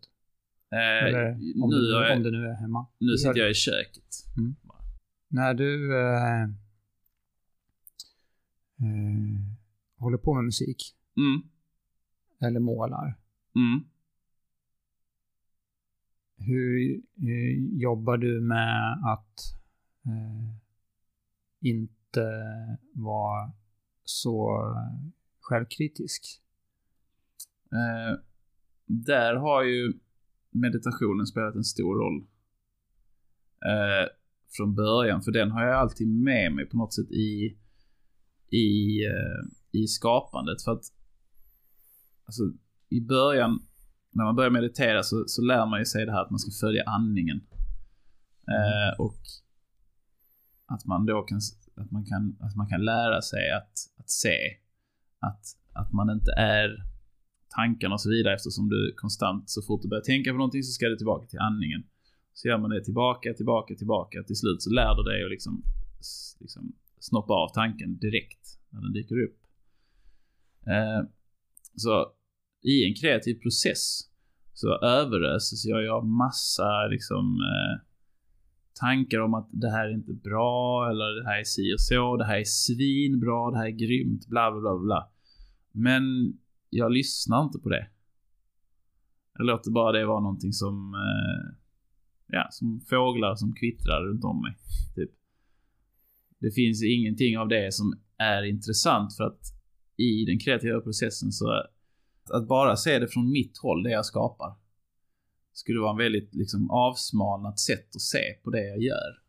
[0.71, 1.31] Eh, Eller
[1.63, 2.85] om, nu, du, jag, om du nu är hemma?
[2.99, 3.39] nu sitter det.
[3.39, 4.15] jag i köket.
[5.27, 6.43] När du eh,
[8.81, 9.41] eh,
[9.97, 11.41] håller på med musik Mm.
[12.41, 13.17] eller målar,
[13.55, 13.83] Mm
[16.45, 19.39] hur eh, jobbar du med att
[20.05, 20.55] eh,
[21.61, 22.27] inte
[22.93, 23.51] vara
[24.03, 24.61] så
[25.39, 26.23] självkritisk?
[27.71, 28.19] Eh,
[28.85, 29.93] där har ju
[30.51, 32.27] meditationen spelat en stor roll.
[33.65, 34.09] Eh,
[34.57, 37.57] från början, för den har jag alltid med mig på något sätt i,
[38.49, 40.63] i, eh, i skapandet.
[40.63, 40.83] För att
[42.25, 42.43] alltså,
[42.89, 43.59] i början,
[44.11, 46.67] när man börjar meditera så, så lär man ju sig det här att man ska
[46.67, 47.41] följa andningen.
[48.47, 49.21] Eh, och
[50.65, 51.39] att man då kan,
[51.75, 54.37] att man kan, att man kan lära sig att, att se
[55.19, 55.43] att,
[55.73, 56.69] att man inte är
[57.55, 60.71] tankarna och så vidare eftersom du konstant, så fort du börjar tänka på någonting så
[60.71, 61.83] ska du tillbaka till andningen.
[62.33, 64.23] Så gör man det tillbaka, tillbaka, tillbaka.
[64.23, 65.63] Till slut så lär du dig att liksom,
[66.39, 69.39] liksom snoppa av tanken direkt när den dyker upp.
[70.67, 71.01] Eh,
[71.75, 72.13] så
[72.61, 74.11] i en kreativ process
[74.53, 77.87] så överöses jag av massa liksom eh,
[78.79, 82.17] tankar om att det här är inte bra, eller det här är si och så,
[82.17, 85.09] det här är svinbra, det här är grymt, bla bla bla bla.
[85.71, 86.03] Men
[86.69, 87.87] jag lyssnar inte på det.
[89.37, 91.55] Jag låter bara det vara någonting som, eh,
[92.27, 94.55] ja, som fåglar som kvittrar runt om mig.
[94.95, 95.11] Typ.
[96.39, 99.41] Det finns ingenting av det som är intressant för att
[99.97, 101.63] i den kreativa processen så
[102.29, 104.55] att bara se det från mitt håll, det jag skapar,
[105.53, 109.21] skulle vara en väldigt liksom avsmalnat sätt att se på det jag gör.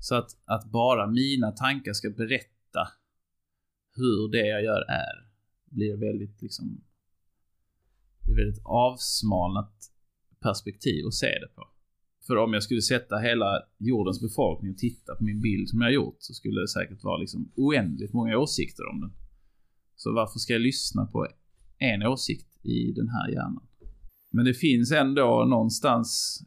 [0.00, 2.88] Så att, att bara mina tankar ska berätta
[3.94, 5.28] hur det jag gör är,
[5.64, 6.84] blir väldigt liksom,
[8.24, 9.74] blir väldigt avsmalnat
[10.40, 11.68] perspektiv att se det på.
[12.26, 15.86] För om jag skulle sätta hela jordens befolkning och titta på min bild som jag
[15.86, 19.12] har gjort så skulle det säkert vara liksom oändligt många åsikter om den.
[19.96, 21.26] Så varför ska jag lyssna på
[21.84, 23.66] en åsikt i den här hjärnan?
[24.30, 26.40] Men det finns ändå någonstans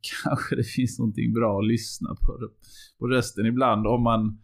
[0.24, 2.50] kanske det finns någonting bra att lyssna på,
[2.98, 4.40] på rösten ibland om man...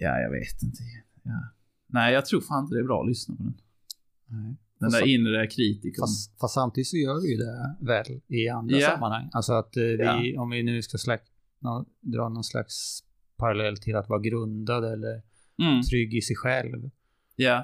[0.00, 0.82] Ja, jag vet inte.
[1.22, 1.54] Ja.
[1.86, 3.60] Nej, jag tror fan inte det är bra att lyssna på den.
[4.26, 4.56] Nej.
[4.80, 6.02] Den där inre kritikern.
[6.02, 8.92] Fast, fast, samtidigt så gör vi det väl i andra yeah.
[8.92, 9.30] sammanhang.
[9.32, 10.42] Alltså att eh, vi, ja.
[10.42, 11.22] om vi nu ska släck,
[11.60, 13.00] no, dra någon slags
[13.36, 15.22] parallell till att vara grundad eller
[15.62, 15.82] mm.
[15.82, 16.90] trygg i sig själv.
[17.38, 17.60] Yeah.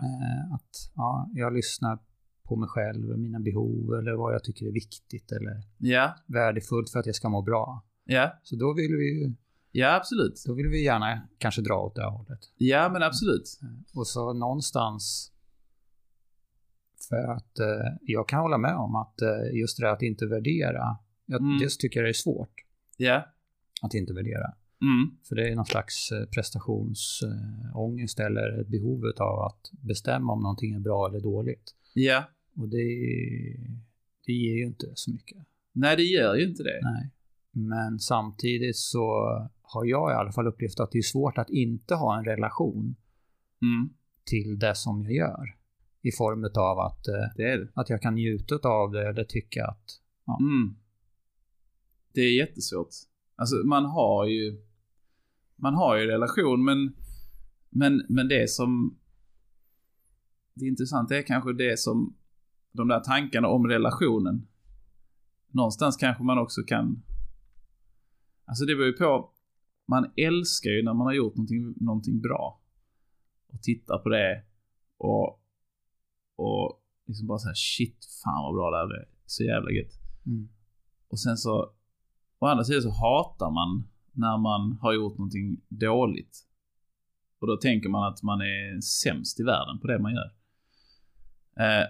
[0.53, 1.99] Att ja, jag lyssnar
[2.43, 6.13] på mig själv, mina behov eller vad jag tycker är viktigt eller yeah.
[6.27, 7.85] värdefullt för att jag ska må bra.
[8.05, 8.41] Ja.
[8.43, 9.35] Så då vill vi ju
[9.77, 10.43] Ja, absolut.
[10.47, 12.39] Då vill vi gärna kanske dra åt det hållet.
[12.57, 13.59] Ja, men absolut.
[13.63, 15.33] Eh, och så någonstans
[17.09, 20.97] för att eh, jag kan hålla med om att eh, just det att inte värdera,
[21.27, 21.59] jag, mm.
[21.59, 22.55] dels tycker jag det är svårt.
[22.97, 23.27] Ja.
[23.83, 24.55] Att inte värdera.
[24.85, 25.17] Mm.
[25.29, 30.75] För det är någon slags eh, prestationsångest eller ett behov av att bestämma om någonting
[30.75, 31.75] är bra eller dåligt.
[31.95, 32.25] Ja.
[32.57, 32.87] Och det,
[34.27, 35.39] det ger ju inte så mycket.
[35.73, 36.81] Nej, det gör ju inte det.
[36.83, 37.11] Nej.
[37.51, 39.07] Men samtidigt så
[39.63, 42.97] har jag i alla fall upplevt att det är svårt att inte ha en relation
[43.63, 43.91] mm.
[44.25, 45.57] till det som jag gör.
[46.03, 47.69] I form av att, eh, det det.
[47.75, 50.01] att jag kan njuta av det eller tycka att...
[50.27, 50.39] Ja.
[50.41, 50.77] Mm.
[52.13, 52.89] Det är jättesvårt.
[53.37, 54.61] Alltså man har ju...
[55.57, 56.97] Man har ju relation men...
[57.71, 58.99] Men, men det som...
[60.55, 62.17] Det intressanta är kanske det som...
[62.73, 64.49] De där tankarna om relationen.
[65.49, 67.03] Någonstans kanske man också kan...
[68.45, 69.31] Alltså det beror ju på...
[69.89, 72.63] Man älskar ju när man har gjort någonting, någonting bra.
[73.47, 74.45] Och tittar på det.
[74.99, 75.45] Och
[76.37, 79.05] och liksom bara såhär shit, fan vad bra det här blev.
[79.27, 79.93] Så jävla gött.
[80.27, 80.49] Mm.
[81.09, 81.73] Och sen så,
[82.39, 86.39] å andra sidan så hatar man när man har gjort någonting dåligt.
[87.41, 90.31] Och då tänker man att man är sämst i världen på det man gör.
[91.57, 91.87] Eh,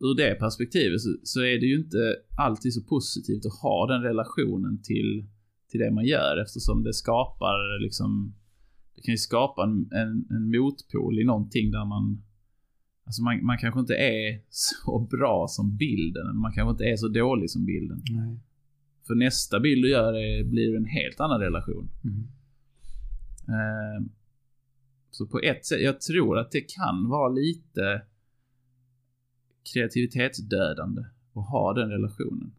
[0.00, 4.02] ur det perspektivet så, så, är det ju inte alltid så positivt att ha den
[4.02, 5.26] relationen till,
[5.68, 8.34] till det man gör eftersom det skapar liksom
[8.94, 12.22] det kan ju skapa en, en, en motpol i någonting där man
[13.06, 17.08] Alltså man, man kanske inte är så bra som bilden, man kanske inte är så
[17.08, 18.02] dålig som bilden.
[18.10, 18.40] Nej.
[19.06, 21.90] För nästa bild du gör är, blir en helt annan relation.
[22.04, 22.28] Mm.
[23.48, 24.06] Eh,
[25.10, 28.02] så på ett sätt, jag tror att det kan vara lite
[29.72, 31.02] kreativitetsdödande
[31.34, 32.54] att ha den relationen.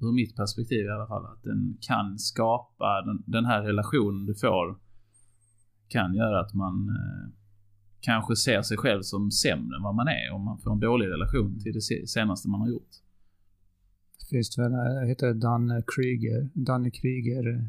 [0.00, 1.26] Ur mitt perspektiv i alla fall.
[1.26, 4.78] Att den kan skapa, den, den här relationen du får
[5.88, 7.32] kan göra att man eh,
[8.00, 11.06] kanske ser sig själv som sämre än vad man är om man får en dålig
[11.06, 12.90] relation till det senaste man har gjort.
[14.32, 17.64] Finns det väl, eh, heter Dan Krieger, Danny Krieger eh,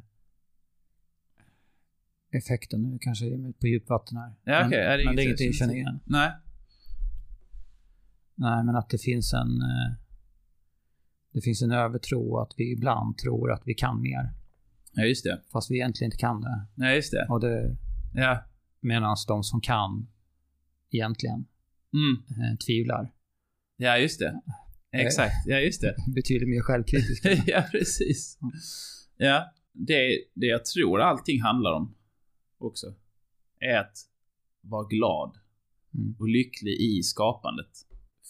[2.37, 3.25] effekten nu kanske
[3.59, 4.33] på djupvatten här.
[4.43, 4.69] Ja, okay.
[4.69, 5.99] Men, det är, men det är inget jag känner igen.
[6.05, 6.31] Nej.
[8.35, 9.61] Nej, men att det finns en...
[9.61, 9.93] Eh,
[11.31, 14.33] det finns en övertro att vi ibland tror att vi kan mer.
[14.91, 15.41] Ja, just det.
[15.51, 16.65] Fast vi egentligen inte kan det.
[16.75, 17.25] Nej, just det.
[17.29, 17.77] Och det...
[18.13, 18.43] Ja.
[18.79, 20.07] Medan de som kan
[20.91, 21.45] egentligen
[21.93, 22.23] mm.
[22.43, 23.11] eh, tvivlar.
[23.77, 24.41] Ja, just det.
[25.01, 25.33] Exakt.
[25.45, 25.95] Ja, just det.
[26.15, 27.29] Betydligt mer självkritiska.
[27.47, 28.39] ja, precis.
[29.17, 31.95] Ja, det, det jag tror allting handlar om
[32.57, 32.93] också,
[33.59, 33.97] är att
[34.61, 35.37] vara glad
[35.95, 36.15] Mm.
[36.19, 37.71] och lycklig i skapandet.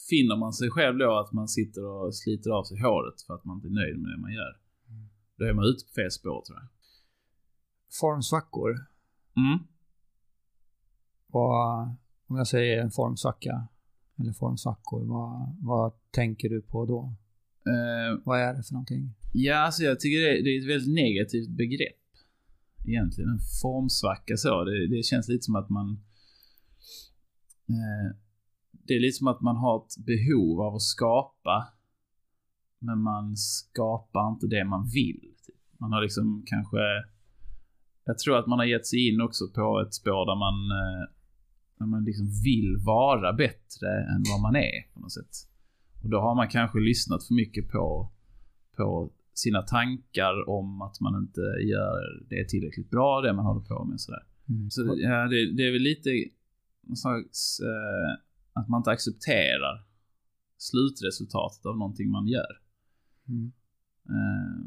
[0.09, 3.45] Finner man sig själv då att man sitter och sliter av sig håret för att
[3.45, 4.59] man inte är nöjd med det man gör.
[5.37, 6.67] Då är man ute på fel spår tror jag.
[7.99, 8.71] Formsvackor.
[9.37, 9.59] Mm.
[11.27, 11.95] Vad,
[12.27, 13.67] om jag säger en formsvacka,
[14.19, 17.15] eller formsvackor, vad, vad tänker du på då?
[17.71, 19.13] Eh, Vad är det för någonting?
[19.31, 21.99] ja, alltså jag tycker det, det är ett väldigt negativt begrepp.
[22.85, 23.29] Egentligen.
[23.29, 24.63] En formsvacka så.
[24.63, 25.87] Det, det känns lite som att man...
[27.69, 28.15] Eh,
[28.71, 31.67] det är lite som att man har ett behov av att skapa.
[32.79, 35.33] Men man skapar inte det man vill.
[35.77, 36.77] Man har liksom kanske...
[38.05, 40.55] Jag tror att man har gett sig in också på ett spår där man...
[40.79, 41.09] Eh,
[41.83, 45.33] där man liksom vill vara bättre än vad man är på något sätt.
[46.03, 48.11] Och då har man kanske lyssnat för mycket på,
[48.77, 53.85] på sina tankar om att man inte gör det tillräckligt bra, det man håller på
[53.85, 53.99] med.
[53.99, 54.23] Sådär.
[54.49, 54.69] Mm.
[54.69, 56.09] Så ja, det, det är väl lite
[56.81, 58.11] någon slags, eh,
[58.53, 59.85] att man inte accepterar
[60.57, 62.53] slutresultatet av någonting man gör.
[63.27, 63.51] Mm.
[64.09, 64.65] Eh,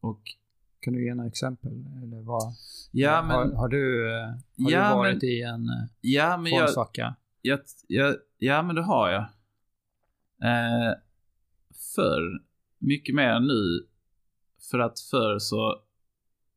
[0.00, 0.22] och
[0.80, 1.72] Kan du ge några exempel?
[2.28, 2.54] Vad,
[2.92, 4.26] ja, men, har, har du, eh,
[4.64, 7.16] har Ja, du varit men- i en eh, ja, men formsvacka?
[7.42, 9.22] jag, jag, ja, men det har jag.
[10.42, 10.92] Eh,
[11.94, 12.40] förr,
[12.78, 13.86] mycket mer nu.
[14.70, 15.82] För att förr så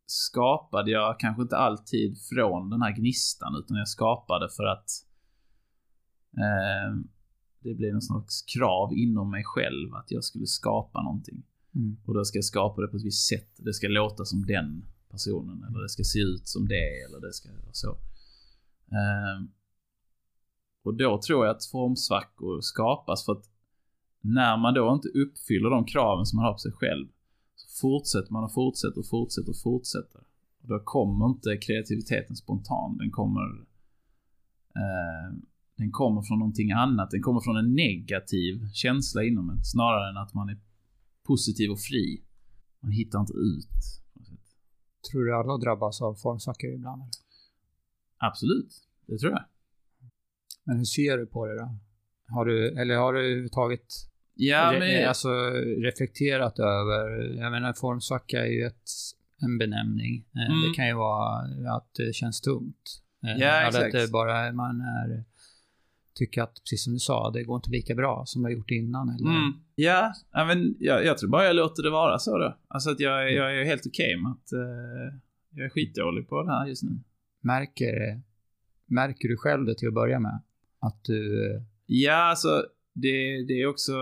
[0.05, 4.89] skapade jag kanske inte alltid från den här gnistan, utan jag skapade för att
[6.37, 6.95] eh,
[7.63, 11.43] det blev någon slags krav inom mig själv att jag skulle skapa någonting.
[11.75, 11.97] Mm.
[12.05, 13.49] Och då ska jag skapa det på ett visst sätt.
[13.57, 17.33] Det ska låta som den personen, eller det ska se ut som det, eller det
[17.33, 17.91] ska vara så.
[18.91, 19.51] Ehm,
[20.83, 23.45] och då tror jag att formsvackor skapas för att
[24.21, 27.07] när man då inte uppfyller de kraven som man har på sig själv,
[27.55, 30.21] så fortsätter man och fortsätter och fortsätter och fortsätter.
[30.61, 33.47] Och då kommer inte kreativiteten spontan, den kommer
[34.75, 35.37] eh,
[35.81, 37.11] den kommer från någonting annat.
[37.11, 40.59] Den kommer från en negativ känsla inom en, snarare än att man är
[41.23, 42.23] positiv och fri.
[42.79, 44.00] Man hittar inte ut.
[45.11, 47.01] Tror du alla drabbas av formsvackor ibland?
[47.01, 47.11] Eller?
[48.17, 48.73] Absolut,
[49.07, 49.43] det tror jag.
[50.63, 51.77] Men hur ser du på det då?
[52.27, 53.85] Har du, eller har du överhuvudtaget
[54.33, 55.07] Ja, men...
[55.07, 55.29] alltså,
[55.83, 57.09] reflekterat över,
[57.41, 58.89] jag menar formsvacka är ju ett,
[59.41, 60.25] en benämning.
[60.35, 60.61] Eh, Mm.
[60.69, 61.39] Det kan ju vara
[61.75, 63.01] att det känns tungt.
[63.23, 63.85] Eh, Ja, eller exakt.
[63.85, 65.23] att det bara man är,
[66.21, 68.71] tycker att, precis som du sa, det går inte lika bra som det har gjort
[68.71, 69.09] innan.
[69.09, 69.29] Eller?
[69.29, 69.53] Mm.
[69.75, 72.57] Ja, men jag, jag tror bara jag låter det vara så då.
[72.67, 75.19] Alltså att jag, jag är helt okej med att eh,
[75.55, 76.99] jag är skitdålig på det här just nu.
[77.41, 78.21] Märker,
[78.85, 80.41] märker du själv det till att börja med?
[80.79, 83.93] Att du, Ja, alltså det, det är också...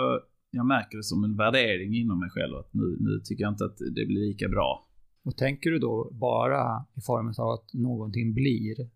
[0.51, 3.65] Jag märker det som en värdering inom mig själv att nu, nu tycker jag inte
[3.65, 4.87] att det blir lika bra.
[5.23, 8.89] och tänker du då bara i form av att någonting blir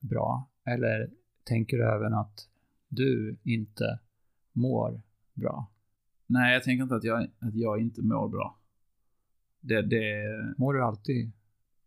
[0.00, 0.50] bra?
[0.66, 1.10] Eller
[1.44, 2.48] tänker du även att
[2.88, 3.98] du inte
[4.52, 5.02] mår
[5.34, 5.70] bra?
[6.26, 8.58] Nej, jag tänker inte att jag, att jag inte mår bra.
[9.60, 9.82] Det...
[9.82, 10.24] det...
[10.56, 11.32] Mår du alltid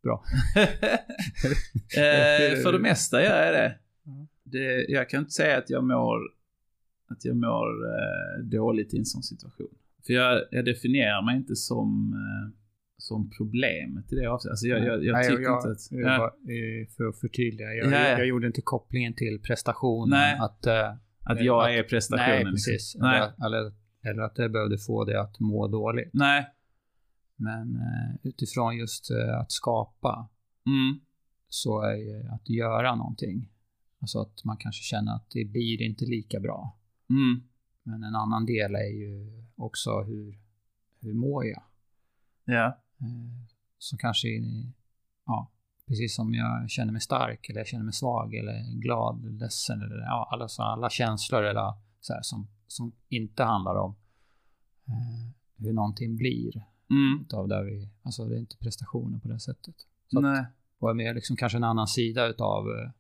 [0.04, 0.24] bra?
[1.98, 3.78] eh, för det mesta gör jag det.
[4.44, 4.86] Det.
[4.92, 6.20] Jag kan inte säga att jag mår,
[7.08, 9.76] att jag mår eh, dåligt i en sån situation.
[10.06, 12.63] För jag, jag definierar mig inte som, eh,
[13.04, 14.52] som problemet i det avseendet.
[14.52, 15.92] Alltså jag, jag, jag Nej, tycker jag, inte att...
[15.92, 18.18] jag, ja, bara, eh, För att förtydliga, jag, Ja, ja.
[18.18, 20.10] jag gjorde inte kopplingen till prestationen.
[20.20, 20.38] Nej.
[20.40, 20.90] Att, eh,
[21.24, 22.30] att jag att- är prestationen.
[22.30, 22.52] nej, liksom.
[22.52, 22.96] precis.
[23.00, 23.32] Nej.
[23.46, 23.74] Eller,
[24.10, 26.10] eller, att det behövde få dig att må dåligt.
[26.14, 26.46] Nej.
[27.36, 29.12] Men eh, utifrån just
[29.42, 30.30] att skapa
[30.66, 31.00] Mm.
[31.50, 33.50] så är ju att göra någonting.
[34.02, 36.78] Alltså att man kanske känner att det blir inte lika bra.
[37.10, 37.44] Mm.
[37.84, 40.40] Men en annan del är ju också hur,
[41.02, 41.64] hur mår jag?
[42.46, 42.83] Ja.
[43.04, 44.28] Eh, Så kanske,
[45.26, 45.52] ja,
[45.88, 49.82] precis som jag känner mig stark eller jag känner mig svag eller glad, eller ledsen
[49.82, 53.96] eller ja, alla, så, alla känslor eller så här, som, som inte handlar om
[54.88, 56.54] eh, hur någonting blir.
[56.90, 57.22] Mm.
[57.22, 59.76] Utav där vi, alltså det är inte prestationer på det sättet.
[60.08, 60.46] Så att, Nej.
[60.80, 62.92] och är mer liksom kanske en annan sida utav eh,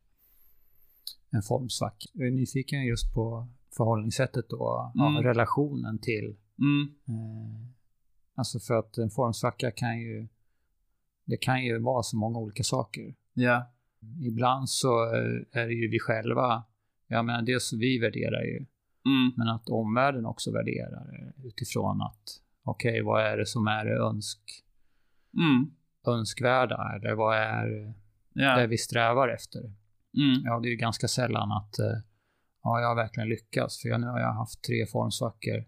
[1.30, 2.05] en formsvacka.
[2.13, 5.23] Jag är nyfiken just på förhållningssättet och ja, Mm.
[5.23, 6.95] relationen till Mm.
[7.07, 7.67] Eh,
[8.36, 10.27] alltså för att en formsvacka kan ju,
[11.25, 13.15] det kan ju vara så många olika saker.
[13.34, 13.71] Ja.
[14.21, 16.63] Ibland så eh, är det ju vi själva,
[17.07, 18.65] jag menar dels vi värderar ju,
[19.05, 19.31] Mm.
[19.38, 22.23] men att omvärlden också värderar utifrån att
[22.63, 24.39] okej, vad är det som är det önsk,
[25.38, 25.71] Mm.
[26.07, 27.93] önskvärda eller vad är det
[28.34, 28.65] Ja.
[28.69, 29.59] vi strävar efter?
[30.17, 30.41] Mm.
[30.43, 31.97] Ja, det är ju ganska sällan att eh,
[32.63, 35.65] ja, jag har verkligen lyckats för jag, nu har jag haft tre formsvackor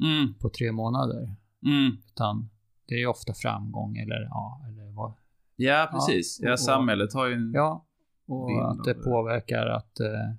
[0.00, 0.34] Mm.
[0.34, 1.36] på tre månader.
[1.62, 1.96] Mm.
[2.12, 2.50] Utan
[2.88, 5.14] det är ofta framgång eller, ja, eller vad,
[5.56, 6.40] Ja, precis.
[6.42, 7.52] Ja, och- samhället har ju en...
[7.54, 7.86] Ja,
[8.26, 9.02] och att det det.
[9.02, 10.34] påverkar att eh,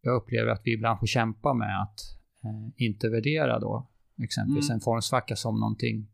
[0.00, 2.00] jag upplever att vi ibland får kämpa med att
[2.44, 3.90] eh, inte värdera då
[4.22, 4.74] exempelvis Mm.
[4.76, 6.08] en formsvacka som någonting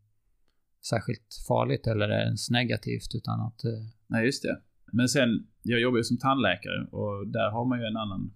[0.89, 3.71] särskilt farligt eller ens negativt utan att eh,
[4.07, 4.61] Nej, just det.
[4.91, 5.29] Men sen,
[5.61, 8.33] jag jobbar ju som tandläkare och där har man ju en annan...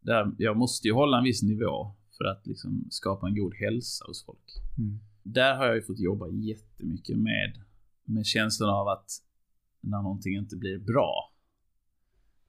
[0.00, 4.04] Där jag måste ju hålla en viss nivå för att liksom skapa en god hälsa
[4.08, 4.48] hos folk.
[4.78, 7.52] mm, Där har jag ju fått jobba jättemycket med,
[8.04, 9.10] med känslan av att
[9.80, 11.32] när någonting inte blir bra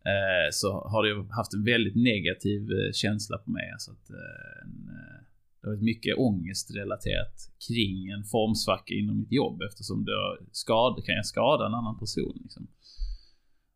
[0.06, 3.72] eh, så har det haft en väldigt negativ eh, känsla på mig.
[3.72, 5.20] Alltså att, eh, en, eh,
[5.62, 11.04] det har varit mycket ångest relaterat kring en formsvacka inom mitt jobb eftersom har skad,
[11.06, 12.40] kan jag skada en annan person.
[12.44, 12.68] Liksom.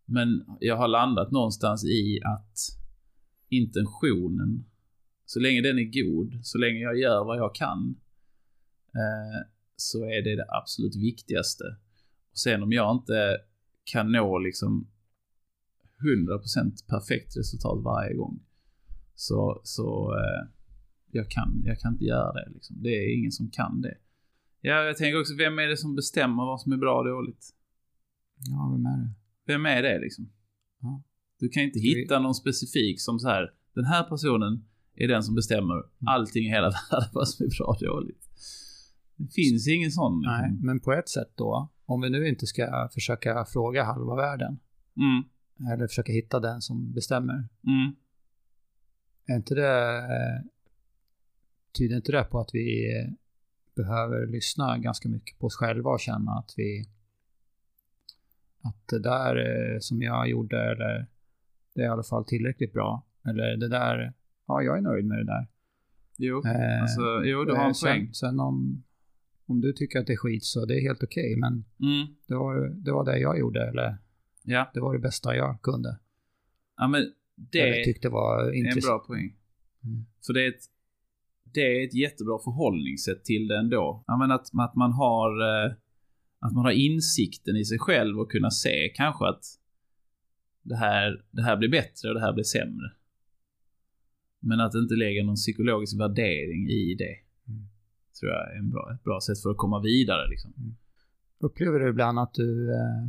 [0.05, 2.57] Men jag har landat någonstans i att
[3.49, 4.65] intentionen,
[5.33, 7.95] så länge den är god, så länge jag gör vad jag kan,
[9.01, 9.39] eh,
[9.75, 11.63] så är det det absolut viktigaste.
[12.31, 13.37] Och sen om jag inte
[13.83, 14.87] kan nå liksom
[15.99, 18.39] 100% perfekt resultat varje gång,
[19.15, 20.49] så, så eh,
[21.11, 22.49] jag, kan, jag kan inte göra det.
[22.53, 22.83] Liksom.
[22.83, 23.97] Det är ingen som kan det.
[24.61, 27.45] Ja, jag tänker också, vem är det som bestämmer vad som är bra och dåligt?
[28.49, 29.13] ja, vem är det?
[29.45, 30.29] Vem är det liksom?
[30.81, 31.03] Ja.
[31.39, 34.65] Du kan inte hitta någon specifik som så här, den här personen
[34.95, 35.87] är den som bestämmer Mm.
[36.07, 38.29] allting i hela världen vad som är bra och dåligt.
[39.15, 40.21] Det finns ingen sån.
[40.21, 40.37] Liksom.
[40.41, 44.59] Nej, men på ett sätt då, om vi nu inte ska försöka fråga halva världen
[44.97, 45.23] Mm,
[45.73, 47.33] eller försöka hitta den som bestämmer,
[47.67, 47.95] mm,
[49.27, 50.41] är inte det, eh,
[51.77, 53.09] tyder inte det på att vi eh,
[53.75, 56.85] behöver lyssna ganska mycket på oss själva och känna att vi
[58.61, 61.07] att det där eh, som jag gjorde eller
[61.75, 64.13] det är i alla fall tillräckligt bra eller det där,
[64.47, 65.47] ja jag är nöjd med det där.
[66.17, 68.05] jo, Eh, alltså, jo, du har eh, en poäng.
[68.05, 68.83] Sen, sen om,
[69.45, 72.35] om du tycker att det är skit så det är helt okej men Mm, det
[72.35, 73.97] var, det var det jag gjorde eller
[74.43, 74.71] ja.
[74.73, 75.99] det var det bästa jag kunde.
[76.77, 79.35] ja, men det eller tyckte var är en bra poäng.
[79.83, 80.05] Mm.
[80.25, 80.63] För det är ett,
[81.53, 84.03] det är ett jättebra förhållningssätt till det ändå.
[84.07, 85.73] Ja, men att, att man har eh,
[86.45, 89.43] att man har insikten i sig själv och kunna se kanske att
[90.61, 92.91] det här, det här blir bättre och det här blir sämre.
[94.45, 97.15] Men att inte lägga någon psykologisk värdering i det.
[97.51, 97.67] Mm.
[98.19, 100.53] Tror jag är en bra, ett bra sätt för att komma vidare liksom.
[101.39, 103.03] Upplever du ibland att du, eh,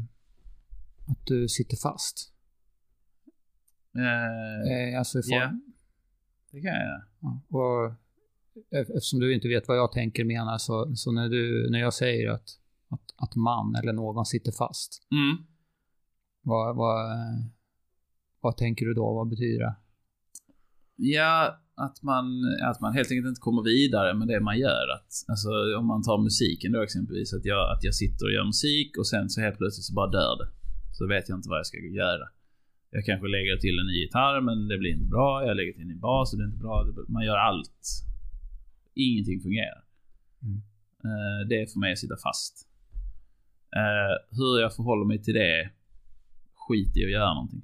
[1.11, 2.33] att du sitter fast?
[3.97, 5.61] Eh, Eh, alltså i form, ja.
[6.51, 7.03] det kan jag göra.
[7.21, 7.91] Ja, och
[8.79, 11.95] ef- eftersom du inte vet vad jag tänker menar så, så när, du, när jag
[11.95, 12.49] säger att,
[12.89, 15.47] att, att man eller någon sitter fast, Mm.
[16.43, 17.07] vad, vad,
[18.41, 19.15] vad tänker du då?
[19.15, 19.75] Vad betyder det?
[20.97, 22.25] Ja, att man,
[22.71, 24.87] att man helt enkelt inte kommer vidare med det man gör.
[24.97, 28.45] Att, alltså, om man tar musiken då exempelvis, att jag, att jag sitter och gör
[28.45, 30.49] musik och sen så helt plötsligt så bara dör det.
[30.93, 32.29] Så vet jag inte vad jag ska göra.
[32.91, 35.47] Jag kanske lägger till en ny gitarr men det blir inte bra.
[35.47, 36.87] Jag lägger till en ny bas och det är inte bra.
[37.09, 37.85] Man gör allt.
[38.95, 39.85] Ingenting fungerar.
[40.43, 40.59] Mm.
[41.05, 42.69] Eh, det är för mig att sitta fast.
[43.77, 45.71] Eh, hur jag förhåller mig till det,
[46.55, 47.63] skit i att göra någonting.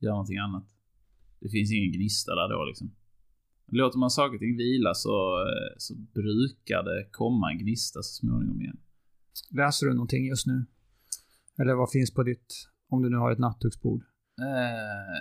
[0.00, 0.77] Gör någonting annat.
[1.40, 2.94] Det finns ingen gnista där då liksom.
[3.72, 5.16] Låter man saker och ting vila så,
[5.46, 8.78] eh, så brukar det komma en gnista så småningom igen.
[9.50, 10.66] Läser du någonting just nu?
[11.60, 12.54] Eller vad finns på ditt,
[12.88, 14.02] om du nu har ett nattduksbord?
[14.40, 15.20] Eh,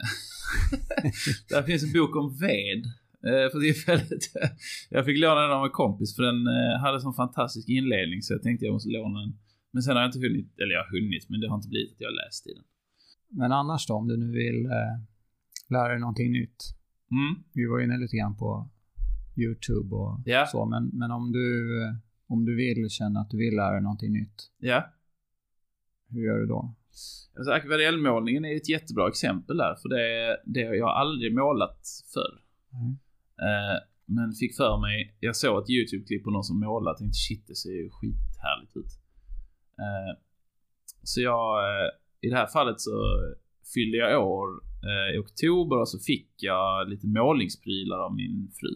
[1.50, 2.86] där finns en bok om ved.
[3.30, 4.24] Eh, för tillfället.
[4.90, 6.40] jag fick låna den av en kompis för den
[6.82, 9.34] hade sån fantastisk inledning så jag tänkte jag måste låna den.
[9.72, 11.92] Men sen har jag inte hunnit, eller jag har hunnit, men det har inte blivit
[11.94, 12.64] att jag har läst i den.
[13.30, 14.96] Men annars då, om du nu vill eh,
[15.70, 16.58] lära dig någonting nytt?
[17.12, 17.44] Mm.
[17.54, 18.70] Vi var inne lite grann på
[19.36, 20.46] YouTube och Ja.
[20.46, 21.70] så, men, men om du,
[22.28, 24.86] om du vill känna att du vill lära dig någonting nytt, Ja.
[26.10, 26.76] hur gör du då?
[27.38, 31.80] Alltså akvarellmålningen är ett jättebra exempel där, för det, det jag har aldrig målat
[32.14, 32.34] förr.
[32.78, 32.92] Mm.
[33.48, 37.18] Eh, men fick för mig, jag såg ett YouTube-klipp på någon som målade och tänkte
[37.28, 38.94] shit det ser ju skithärligt ut.
[39.84, 40.12] Eh,
[41.04, 41.90] så jag, eh,
[42.22, 42.92] i det här fallet så
[43.74, 44.48] fyllde jag år
[44.84, 48.76] eh, i oktober och så fick jag lite målningsprylar av min fru.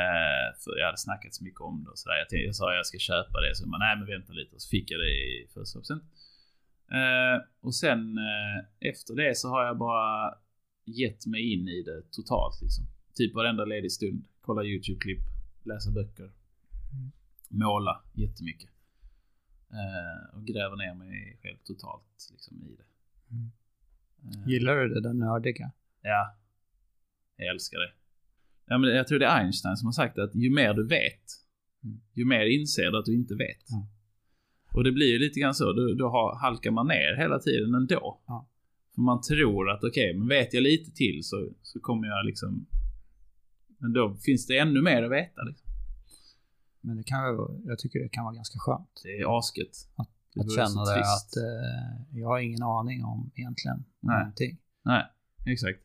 [0.00, 2.16] Eh, för jag hade snackat så mycket om det och sådär.
[2.16, 4.54] Jag, tänkte, jag sa jag ska köpa det, så man nej men vänta lite.
[4.54, 6.04] Och så fick jag det i födelsedagspresent.
[6.98, 10.34] Eh, och sen eh, efter det så har jag bara
[10.84, 12.84] gett mig in i det totalt liksom.
[13.14, 14.26] Typ varenda ledig stund.
[14.40, 15.24] Kolla YouTube-klipp,
[15.64, 16.30] läsa böcker.
[17.48, 18.70] Måla jättemycket.
[19.70, 22.84] Eh, och gräva ner mig själv totalt liksom i det.
[23.30, 23.50] Mm.
[24.24, 25.72] Eh, Gillar du det där nördiga?
[26.02, 26.36] Ja.
[27.36, 27.92] Jag älskar det.
[28.66, 31.22] Ja, men jag tror det är Einstein som har sagt att ju mer du vet,
[31.84, 32.00] Mm.
[32.12, 33.64] ju mer inser du att du inte vet.
[33.68, 33.88] Ja.
[34.72, 35.72] Och det blir ju lite grann så.
[35.72, 38.20] Då, då har, halkar man ner hela tiden ändå.
[38.26, 38.48] Ja.
[38.94, 42.26] För man tror att okej, okay, men vet jag lite till så, så kommer jag
[42.26, 42.66] liksom...
[43.78, 45.42] Men då finns det ännu mer att veta.
[45.42, 45.68] Liksom.
[46.80, 47.18] Men det kan
[47.64, 49.00] jag tycker det kan vara ganska skönt.
[49.04, 49.70] Det är asket.
[49.96, 50.10] Att,
[50.40, 54.18] att känna det att eh, jag har ingen aning om egentligen Nej.
[54.18, 54.58] någonting.
[54.84, 55.04] Nej,
[55.46, 55.78] exakt.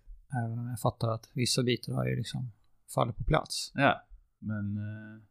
[0.45, 2.51] Även om jag fattar att vissa bitar har ju liksom
[2.93, 3.71] fallit på plats.
[3.75, 4.05] Ja,
[4.39, 5.21] men eh,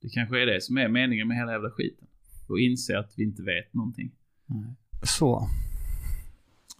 [0.00, 2.06] det kanske är det som är meningen med hela jävla skiten.
[2.48, 4.12] Och inse att vi inte vet någonting.
[4.46, 4.74] Nej.
[5.02, 5.48] Så,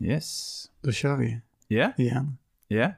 [0.00, 0.64] Yes.
[0.80, 1.92] då kör vi Ja, yeah.
[2.00, 2.36] igen.
[2.68, 2.76] ja.
[2.76, 2.92] Yeah.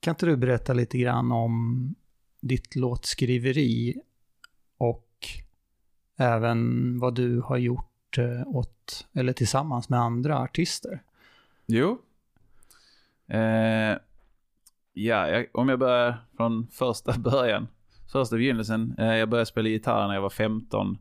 [0.00, 1.94] Kan inte du berätta lite grann om
[2.40, 4.00] ditt låtskriveri
[6.22, 11.02] även vad du har gjort eh, åt, eller tillsammans med andra artister?
[11.66, 11.98] Jo.
[13.28, 13.96] Eh,
[14.92, 17.68] ja, jag, om jag börjar från första början.
[18.12, 18.94] Första begynnelsen.
[18.98, 20.98] Eh, jag började spela gitarr när jag var 15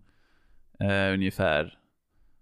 [0.79, 1.77] eh, ungefär.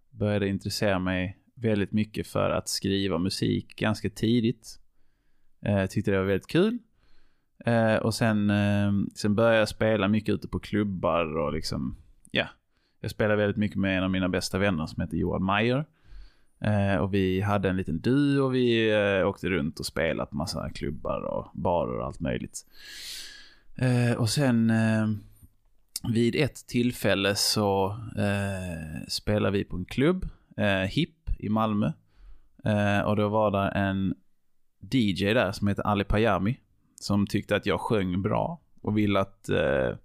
[0.10, 4.80] Började intressera mig väldigt mycket för att skriva musik ganska tidigt.
[5.62, 6.78] Eh, tyckte det var väldigt kul.
[7.66, 11.98] Eh, och sen, eh, sen började jag spela mycket ute på klubbar och liksom,
[12.32, 12.48] ja.
[13.02, 15.86] Jag spelade väldigt mycket med en av mina bästa vänner som heter Johan Meyer.
[16.62, 20.36] Eh, och vi hade en liten duo och vi eh, åkte runt och spelade på
[20.36, 22.66] massa klubbar och barer och allt möjligt.
[23.76, 25.08] Eh, och sen eh,
[26.14, 31.92] vid ett tillfälle så eh, spelade vi på en klubb, eh, HIP i Malmö.
[32.66, 34.16] Eh, och då var det en
[34.92, 36.60] DJ där som heter Ali Payami.
[36.96, 39.96] Som tyckte att jag sjöng bra och ville att, eh,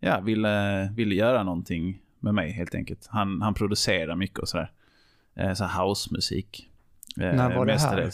[0.00, 3.06] ja, ville, ville göra någonting med mig helt enkelt.
[3.10, 4.72] Han, han producerar mycket och sådär.
[5.34, 6.70] Eh, så housemusik.
[7.20, 8.10] Eh, När var det här?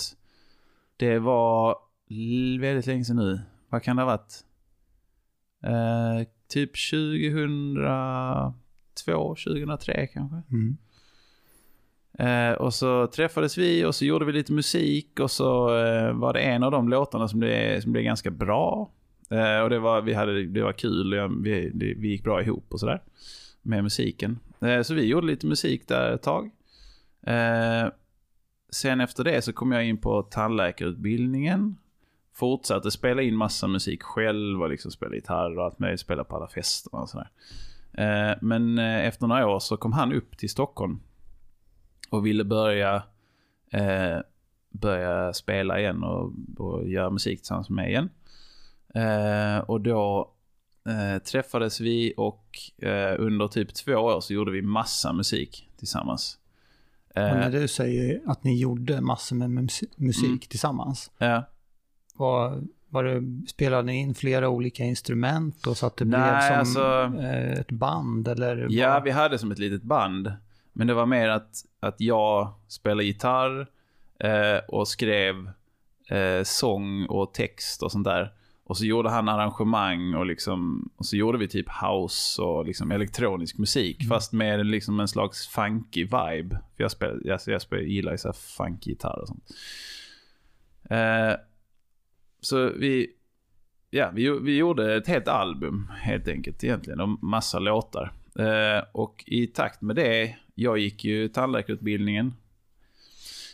[0.96, 1.76] Det var
[2.60, 3.40] väldigt länge sedan nu.
[3.68, 4.44] Vad kan det ha varit?
[5.64, 8.54] Eh, typ 2002,
[9.44, 10.42] 2003 kanske.
[10.50, 10.76] Mm.
[12.18, 16.32] Eh, och så träffades vi och så gjorde vi lite musik och så eh, var
[16.32, 18.90] det en av de låtarna som blev, som blev ganska bra.
[19.30, 22.24] Eh, och det var, vi hade, det var kul, och jag, vi, det, vi gick
[22.24, 23.02] bra ihop och sådär.
[23.66, 24.38] Med musiken.
[24.60, 26.50] Eh, så vi gjorde lite musik där ett tag.
[27.22, 27.88] Eh,
[28.70, 31.76] sen efter det så kom jag in på tandläkarutbildningen.
[32.34, 36.00] Fortsatte spela in massa musik själv och liksom spela gitarr och allt möjligt.
[36.00, 37.30] Spela på alla fester och sådär.
[37.92, 41.00] Eh, men efter några år så kom han upp till Stockholm
[42.10, 43.02] och ville börja,
[44.70, 48.10] börja spela igen och, och göra musik tillsammans med mig igen.
[49.66, 50.33] Och då
[50.88, 56.38] eh, träffades vi och eh, under typ två år så gjorde vi massa musik tillsammans.
[57.10, 60.38] Och Eh, när du säger att ni gjorde massor med mus- musik Mm.
[60.38, 61.44] tillsammans, ja.
[62.14, 66.40] var, var det, spelade ni in flera olika instrument och så att det Nej, blev
[66.48, 68.66] som alltså- eh, ett band eller?
[68.70, 70.32] Ja, vad- vi hade som ett litet band.
[70.72, 73.66] Men det var mer att, att jag spelade gitarr
[74.18, 75.50] eh, och skrev
[76.08, 78.32] eh, sång och text och sånt där.
[78.66, 82.90] Och så gjorde han arrangemang och liksom, och så gjorde vi typ house och liksom
[82.90, 84.00] elektronisk musik.
[84.00, 84.08] Mm.
[84.08, 86.60] Fast med liksom en slags funky vibe.
[86.76, 89.44] För jag, spel, jag, jag spel, gillar ju så här funky gitarr och sånt.
[90.90, 91.34] Eh,
[92.40, 93.10] så vi,
[93.90, 97.00] ja, vi, vi gjorde ett helt album helt enkelt egentligen.
[97.00, 98.12] Och massa låtar.
[98.38, 102.34] Eh, och i takt med det, jag gick ju tandläkarutbildningen.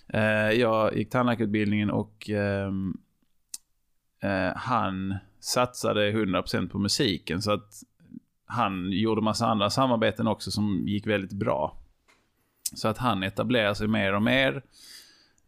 [0.09, 2.97] Eh, jag gick tandläkarutbildningen och ehm,
[4.23, 7.43] eh, han satsade 100% på musiken.
[7.43, 7.83] Så att
[8.47, 11.77] han gjorde massa andra samarbeten också som gick väldigt bra.
[12.75, 14.63] Så att han etablerar sig mer och mer.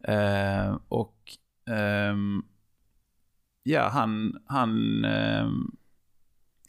[0.03, 1.17] Eh, och
[1.73, 2.15] eh,
[3.63, 5.49] ja, han, han, eh,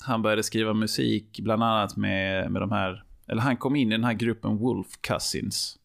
[0.02, 3.94] han började skriva musik bland annat med, med de här, eller han kom in i
[3.96, 5.78] den här gruppen Wolf Cousins.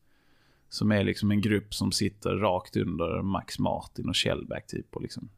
[0.69, 5.01] Som är liksom en grupp som sitter rakt under Max Martin och Shellback typ och
[5.01, 5.29] liksom,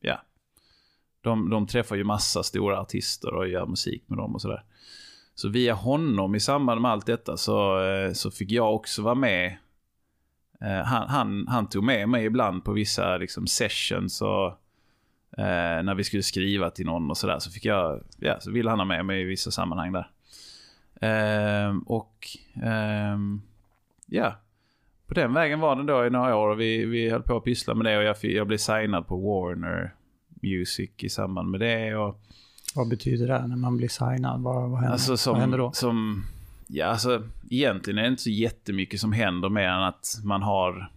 [0.00, 0.22] ja.
[1.20, 4.64] De, de träffar ju massa stora artister och gör musik med dem och sådär.
[5.34, 9.14] Så via honom i samband med allt detta så, eh, så fick jag också vara
[9.14, 9.56] med.
[10.60, 14.46] Eh, han, han, han tog med mig ibland på vissa liksom, sessions och
[15.38, 18.70] eh, när vi skulle skriva till någon och sådär så fick jag, ja, så ville
[18.70, 20.10] han ha med mig i vissa sammanhang där.
[21.00, 22.26] Eh, och
[22.62, 23.18] eh,
[24.06, 24.36] ja,
[25.06, 27.44] på den vägen var det då i några år och vi, vi höll på att
[27.44, 29.94] pyssla med det och jag, jag blev signad på Warner
[30.42, 31.96] Music i samband med det.
[31.96, 32.20] Och,
[32.74, 34.42] Vad betyder det när man blir signad?
[34.42, 34.92] Vad, vad, händer?
[34.92, 35.72] Alltså som, vad händer då?
[35.72, 36.24] som,
[36.68, 40.92] ja alltså egentligen är det inte så jättemycket som händer mer än att man har,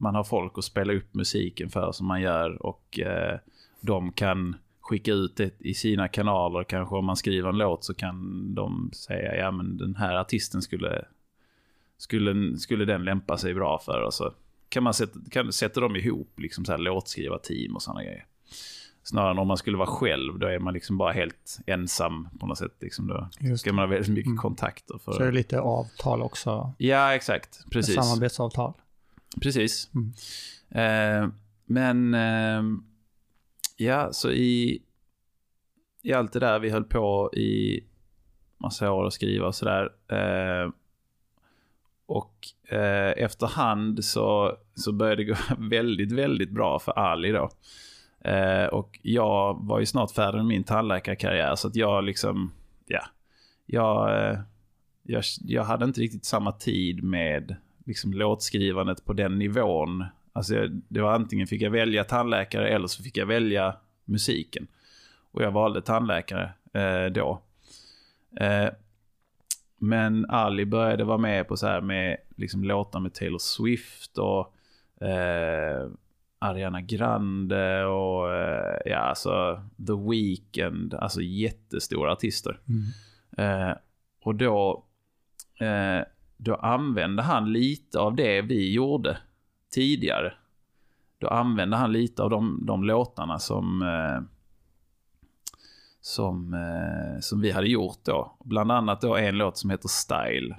[0.00, 3.38] man har folk att spela upp musiken för som man gör och eh,
[3.80, 6.64] de kan skicka ut det i sina kanaler.
[6.64, 10.62] Kanske om man skriver en låt så kan de säga ja men den här artisten
[10.62, 11.04] skulle,
[12.00, 14.02] skulle, skulle den lämpa sig bra för.
[14.02, 14.32] Och så
[14.68, 18.26] kan man sätta, kan, sätta dem ihop, liksom så här låtskrivarteam och sådana grejer.
[19.02, 22.46] Snarare än om man skulle vara själv, då är man liksom bara helt ensam på
[22.46, 22.76] något sätt.
[22.80, 24.38] Liksom då Just ska man ha väldigt mycket Mm.
[24.38, 24.98] kontakter.
[24.98, 25.12] För...
[25.12, 26.72] Så är det lite avtal också.
[26.78, 27.64] Ja, exakt.
[27.70, 27.94] Precis.
[27.94, 28.72] Samarbetsavtal.
[29.42, 29.90] Precis.
[29.94, 30.12] Mm.
[30.70, 31.30] Eh,
[31.64, 32.62] men eh,
[33.76, 34.82] ja, så i,
[36.02, 37.84] i allt det där vi höll på i
[38.58, 39.92] massa år att skriva och sådär.
[40.08, 40.72] Eh,
[42.10, 47.50] och eh, efterhand så, så började det gå väldigt, väldigt bra för Ali då.
[48.30, 52.52] Eh, och jag var ju snart färdig med min tandläkarkarriär så att jag liksom,
[52.86, 53.02] ja,
[53.66, 54.38] jag, eh,
[55.02, 57.56] jag, jag hade inte riktigt samma tid med
[57.86, 60.04] liksom låtskrivandet på den nivån.
[60.32, 64.66] Alltså jag, det var antingen fick jag välja tandläkare eller så fick jag välja musiken.
[65.32, 67.42] Och jag valde tandläkare eh, då.
[68.40, 68.68] Eh,
[69.82, 74.54] men Ali började vara med på så här med liksom låtar med Taylor Swift och
[75.06, 75.88] eh,
[76.38, 82.60] Ariana Grande och eh, ja, alltså The Weeknd, alltså jättestora artister.
[82.68, 83.68] Mm.
[83.68, 83.76] Eh,
[84.22, 84.84] och då,
[85.60, 86.04] eh,
[86.36, 89.18] då använde han lite av det vi gjorde
[89.70, 90.32] tidigare.
[91.18, 94.22] Då använde han lite av de, de låtarna som, eh,
[96.00, 98.36] som, eh, som vi hade gjort då.
[98.44, 100.56] Bland annat då en låt som heter Style.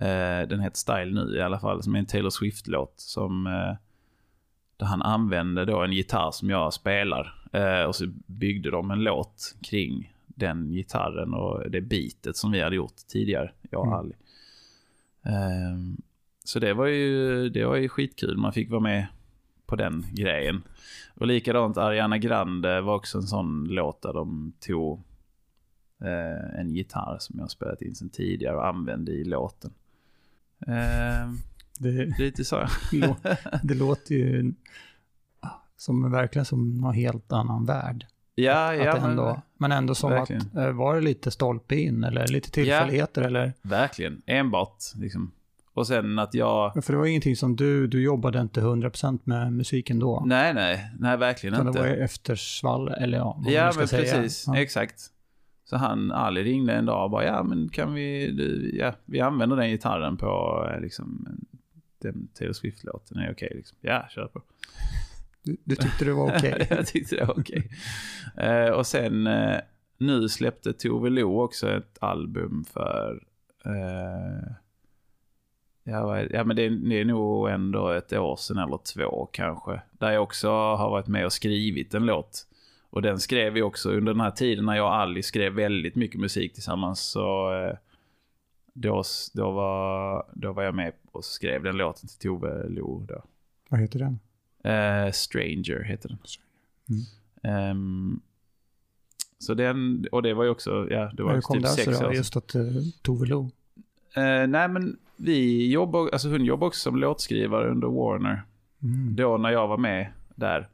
[0.00, 2.94] Eh, den heter Style nu i alla fall, som är en Taylor Swift-låt.
[2.96, 3.76] Som, eh,
[4.76, 7.38] där han använde då en gitarr som jag spelar.
[7.88, 12.76] Och så byggde de en låt kring den gitarren och det beatet som vi hade
[12.76, 13.98] gjort tidigare, jag och Mm.
[13.98, 14.14] Ali.
[15.22, 15.96] Ehm,
[16.44, 19.06] så det var, ju, det var ju skitkul, man fick vara med
[19.72, 20.62] på den grejen.
[21.14, 25.00] Och likadant Ariana Grande var också en sån låt där de tog
[26.04, 29.70] eh, en gitarr som jag spelat in sen tidigare och använde i låten.
[30.66, 31.38] Ehm,
[31.78, 32.56] Det, lite så.
[32.92, 34.52] lå- det låter ju
[35.76, 38.06] som verkligen som någon helt annan värld.
[38.34, 40.42] ja, ja, att men, ändå, men ändå som verkligen.
[40.42, 43.52] att, eh, var det lite stolpe in eller lite tillfälligheter eller?
[43.62, 44.22] verkligen.
[44.26, 45.32] Enbart liksom.
[45.74, 46.84] Och sen att jag...
[46.84, 50.22] För det var ingenting som du, du jobbade inte 100% med musiken då.
[50.26, 51.82] Nej, nej, nej, verkligen Utan inte.
[51.82, 54.02] det var eftersvall, eller ja, vad man Ja, nu ska men säga.
[54.22, 54.44] precis.
[54.46, 54.56] Ja.
[54.56, 55.00] Exakt.
[55.64, 59.20] Så han, Ali ringde en dag och bara, ja men kan vi, du- ja, vi
[59.20, 61.28] använder den gitarren på eh, liksom
[62.02, 63.78] den Taylor Swift-låten, är okej liksom?
[63.80, 64.42] Ja, kör på.
[65.44, 66.66] Du, du tyckte det var okej.
[66.70, 67.70] jag tyckte det var okej.
[68.36, 69.56] Eh, och sen, eh,
[69.98, 73.22] nu släppte Tove Lo också ett album för,
[73.64, 74.52] eh,
[75.84, 79.80] ja, ja men det är, det är nog ändå ett år sedan eller två kanske.
[79.92, 82.46] Där jag också har varit med och skrivit en låt.
[82.90, 85.94] Och den skrev vi också under den här tiden när jag och Ali skrev väldigt
[85.94, 87.00] mycket musik tillsammans.
[87.00, 87.76] Så eh,
[88.72, 89.02] då,
[89.34, 93.06] då, var, då var jag med och skrev den låten till Tove Lo.
[93.08, 93.22] Då.
[93.68, 94.18] Vad heter den?
[94.64, 96.18] Eh, Stranger heter den.
[96.88, 97.02] Mm.
[97.42, 98.20] Ehm,
[99.38, 101.92] så den, och det var ju också, ja, det var ju typ sex sig år
[101.92, 102.14] då, sedan.
[102.14, 103.50] just att uh, Tove Lo?
[104.14, 108.42] Eh, nej men vi jobbar, alltså hon jobbar också som låtskrivare under Warner.
[108.82, 109.16] Mm.
[109.16, 110.68] Då när jag var med där.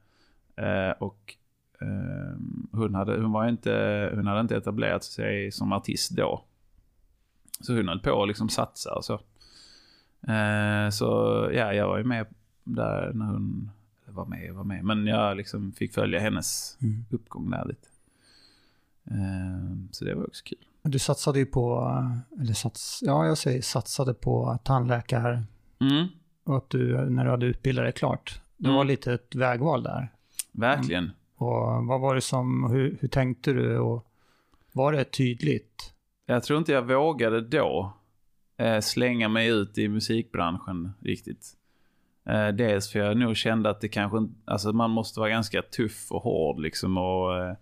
[0.56, 1.34] Eh, och
[1.80, 6.44] ehm, hon, hade, hon, var inte, hon hade inte etablerat sig som artist då.
[7.60, 9.14] Så hon höll på att liksom satsa och så.
[10.32, 11.06] Eh, så
[11.52, 12.26] ja, jag var ju med
[12.64, 13.70] där när hon,
[14.06, 14.84] var med, var med.
[14.84, 17.04] Men jag liksom fick följa hennes Mm.
[17.10, 17.88] uppgång där lite.
[19.10, 20.58] Eh, så det var också kul.
[20.82, 21.92] Du satsade ju på,
[22.40, 25.42] eller sats, ja jag säger satsade på tandläkare
[25.80, 26.06] Mm,
[26.44, 28.76] och att du, när du hade utbildat dig klart, det Mm.
[28.76, 30.08] var lite ett vägval där.
[30.52, 31.10] verkligen.
[31.36, 34.06] Och vad var det som, hur, hur tänkte du och
[34.72, 35.92] var det tydligt?
[36.26, 37.92] Jag tror inte jag vågade då
[38.56, 41.46] eh, slänga mig ut i musikbranschen riktigt.
[42.26, 46.12] Eh, dels för jag nog kände att det kanske alltså man måste vara ganska tuff
[46.12, 47.54] och hård liksom och eh,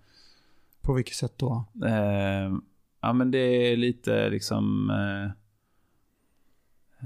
[0.86, 1.64] På vilket sätt då?
[1.86, 2.52] eh,
[3.00, 5.24] ja men det är lite liksom eh,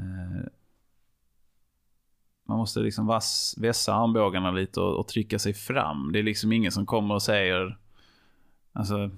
[0.03, 0.47] eh,
[2.45, 6.13] man måste liksom vass, vässa armbågarna lite och, och trycka sig fram.
[6.13, 7.79] Det är liksom ingen som kommer och säger
[8.73, 9.11] alltså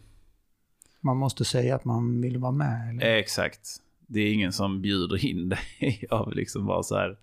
[1.00, 3.16] Man måste säga att man vill vara med eller?
[3.16, 3.68] Exakt.
[4.06, 5.48] Det är ingen som bjuder in
[5.80, 7.16] dig av liksom bara så här.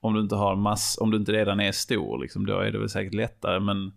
[0.00, 2.78] Om du inte har mass, om du inte redan är stor liksom, då är det
[2.78, 3.60] väl säkert lättare.
[3.60, 3.92] Men,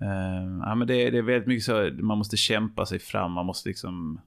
[0.00, 3.46] eh, ja, men det, det är väldigt mycket så, man måste kämpa sig fram, man
[3.46, 4.20] måste liksom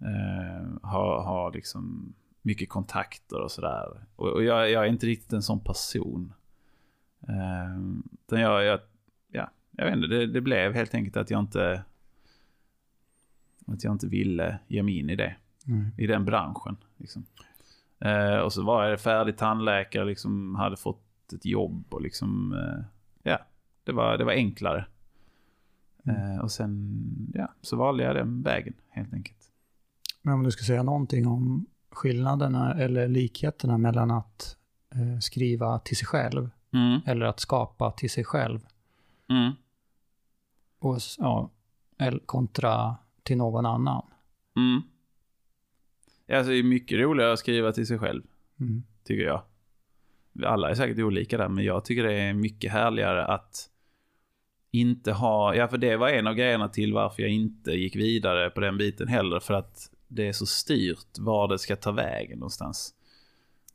[0.00, 4.00] eh, ha, ha liksom mycket kontakter och sådär.
[4.16, 6.32] Och, och jag, jag är inte riktigt en sån person.
[7.28, 7.78] Eh,
[8.26, 8.80] utan jag, jag,
[9.32, 11.82] ja, jag vet inte, det, det blev helt enkelt att jag inte
[13.66, 15.36] att jag inte ville ge mig in i det.
[15.66, 15.90] Mm.
[15.96, 16.76] I den branschen.
[16.96, 17.26] Liksom.
[17.98, 22.84] Eh, och så var jag färdig tandläkare, liksom hade fått ett jobb och liksom, eh,
[23.22, 23.38] ja,
[23.86, 24.86] det var, det var enklare.
[26.04, 26.32] Mm.
[26.32, 27.02] Eh, och sen,
[27.34, 29.50] ja, så valde jag den vägen helt enkelt.
[30.22, 34.56] Men om du ska säga någonting om skillnaderna eller likheterna mellan att
[34.94, 38.60] eh, skriva till sig själv Mm, eller att skapa till sig själv
[39.28, 39.52] mm.
[40.78, 41.50] och, ja,
[42.26, 44.06] kontra till någon annan.
[44.56, 44.82] Mm.
[46.38, 48.22] Alltså det är mycket roligare att skriva till sig själv,
[48.60, 48.82] Mm.
[49.04, 49.42] tycker jag.
[50.44, 53.70] Alla är säkert olika där, men jag tycker det är mycket härligare att
[54.80, 55.54] inte ha...
[55.54, 58.78] Ja, för det var en av grejerna till varför jag inte gick vidare på den
[58.78, 59.40] biten heller.
[59.40, 62.92] För att det är så styrt var det ska ta vägen någonstans.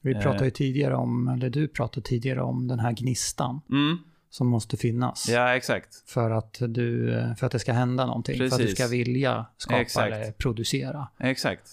[0.02, 0.22] Vi Eh.
[0.22, 3.98] pratade ju tidigare om, eller du pratade tidigare om den här gnistan Mm,
[4.30, 5.30] som måste finnas.
[5.30, 6.10] ja exakt.
[6.10, 8.38] För att, du, för att det ska hända någonting.
[8.38, 8.78] För att du Precis.
[8.78, 10.14] ska vilja skapa Exakt.
[10.14, 11.08] eller producera.
[11.20, 11.68] Exakt.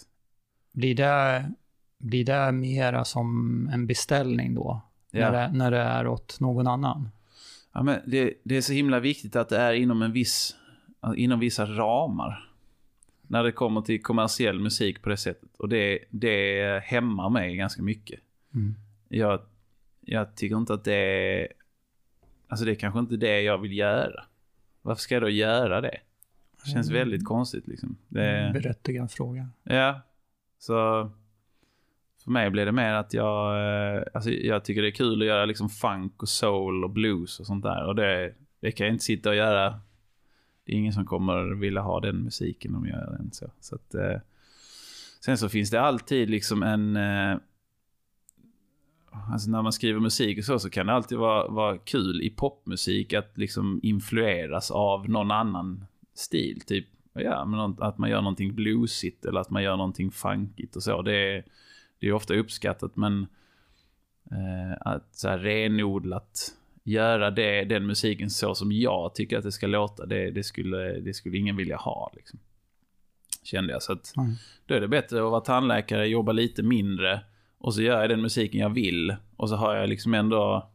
[0.72, 1.44] Blir det,
[1.98, 4.80] blir det mera som en beställning då?
[5.10, 5.30] När, Ja.
[5.30, 7.08] det, när det är åt någon annan?
[7.78, 10.56] Ja, men det, det är så himla viktigt att det är inom en viss,
[11.16, 12.50] inom vissa ramar.
[13.22, 15.48] När det kommer till kommersiell musik på det sättet.
[15.58, 18.20] Och det, det hämmar mig ganska mycket.
[18.54, 18.74] Mm.
[19.08, 19.40] Jag,
[20.00, 21.48] jag tycker inte att det är...
[22.48, 24.24] Alltså det är kanske inte det jag vill göra.
[24.82, 25.98] Varför ska jag då göra det?
[26.64, 26.98] Det känns Mm.
[27.00, 27.96] väldigt konstigt liksom.
[28.08, 29.48] Det, Berättigad fråga.
[29.62, 30.00] Ja,
[30.58, 31.10] så
[32.28, 33.56] för mig blir det mer att jag,
[33.96, 37.40] eh, alltså jag tycker det är kul att göra liksom funk och soul och blues
[37.40, 37.86] och sånt där.
[37.86, 39.80] Och det, det kan jag inte sitta och göra.
[40.64, 43.50] Det är ingen som kommer vilja ha den musiken om jag gör den så.
[43.60, 44.20] så att, eh,
[45.24, 46.96] sen så finns det alltid liksom en...
[46.96, 47.36] Eh,
[49.32, 52.30] alltså när man skriver musik och så, så kan det alltid vara, vara kul i
[52.30, 56.60] popmusik att liksom influeras av någon annan stil.
[56.66, 60.82] Typ ja, men att man gör någonting bluesigt eller att man gör någonting funkigt och
[60.82, 61.02] så.
[61.02, 61.44] Det är,
[61.98, 63.26] det är ofta uppskattat men
[64.30, 69.52] eh, att så här renodlat göra det, den musiken så som jag tycker att det
[69.52, 72.12] ska låta, det, det, skulle, det skulle ingen vilja ha.
[72.16, 72.38] Liksom.
[73.42, 73.82] Kände jag.
[73.82, 74.32] Så att Mm.
[74.66, 77.20] då är det bättre att vara tandläkare, jobba lite mindre
[77.58, 79.16] och så gör jag den musiken jag vill.
[79.36, 80.70] Och så har jag liksom ändå...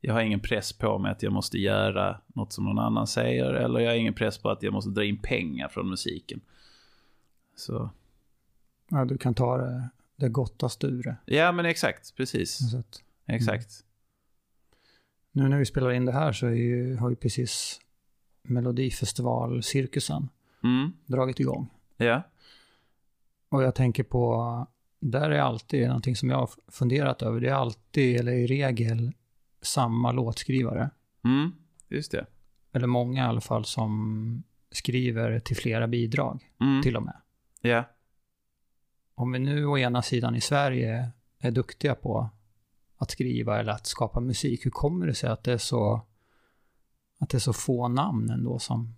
[0.00, 3.54] Jag har ingen press på mig att jag måste göra något som någon annan säger.
[3.54, 6.40] Eller jag har ingen press på att jag måste dra in pengar från musiken.
[7.56, 7.90] Så...
[8.88, 11.16] Ja, du kan ta det, det gottaste ur det.
[11.36, 12.14] Ja, men exakt.
[12.16, 12.74] Precis.
[12.74, 13.70] Att, Exakt.
[15.32, 17.80] nu när vi spelar in det här så ju, har ju precis
[18.42, 20.28] Melodifestivalcirkusen
[20.64, 20.92] Mm.
[21.06, 21.68] dragit igång.
[21.96, 22.22] Ja.
[23.48, 24.66] Och jag tänker på,
[25.00, 27.40] där är alltid någonting som jag har funderat över.
[27.40, 29.12] Det är alltid, eller i regel,
[29.62, 30.90] samma låtskrivare.
[31.24, 31.52] Mm.
[31.88, 32.26] Just det.
[32.72, 36.82] Eller många i alla fall som skriver till flera bidrag Mm.
[36.82, 37.16] till och med.
[37.60, 37.84] Ja.
[39.14, 42.30] Om vi nu å ena sidan i Sverige är duktiga på
[42.96, 46.06] att skriva eller att skapa musik, hur kommer det sig att det är så,
[47.18, 48.94] att det är så få namn ändå som,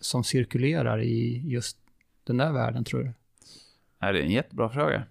[0.00, 1.78] som cirkulerar i just
[2.24, 3.12] den där världen tror du?
[3.98, 5.04] Ja, det är en jättebra fråga.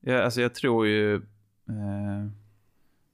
[0.00, 1.14] Ja, alltså jag tror ju...
[1.14, 2.26] Eh,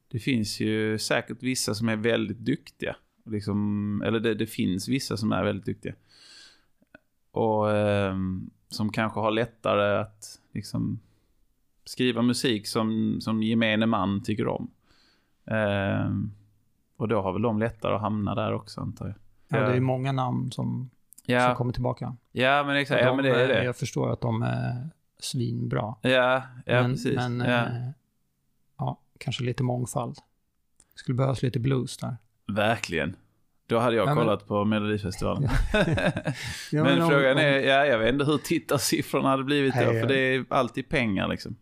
[0.09, 2.97] det finns ju säkert vissa som är väldigt duktiga.
[3.25, 5.95] Liksom, eller det, det finns vissa som är väldigt duktiga.
[7.37, 11.01] Och ehm, som kanske har lättare att liksom,
[11.85, 14.71] skriva musik som, som gemene man tycker om.
[15.47, 16.31] Ehm,
[16.97, 19.15] och då har väl de lättare att hamna där också antar jag.
[19.49, 19.69] Ja, Ja.
[19.71, 20.91] det är många namn som,
[21.25, 22.17] som Ja, kommer tillbaka.
[22.33, 23.01] ja men exakt.
[23.03, 23.65] Ja, De men det är det.
[23.65, 25.95] Jag förstår att de är svinbra.
[26.03, 27.15] Ja, ja men, precis.
[27.17, 27.47] Men, ja.
[27.67, 27.89] eh,
[28.79, 30.15] ja, kanske lite mångfald.
[30.93, 32.17] Det skulle behövas lite blues där.
[32.47, 33.17] Verkligen.
[33.67, 35.49] Då hade jag Ja, men- kollat på Melodifestivalen.
[36.73, 39.81] Ja, men om- frågan om- är, ja, jag vet inte hur tittarsiffrorna hade blivit då,
[39.81, 41.57] Nej, för det är alltid pengar liksom.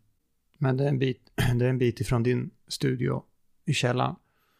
[0.59, 1.21] Men det är, en bit,
[1.59, 3.23] det är en bit ifrån din studio
[3.67, 4.15] i källaren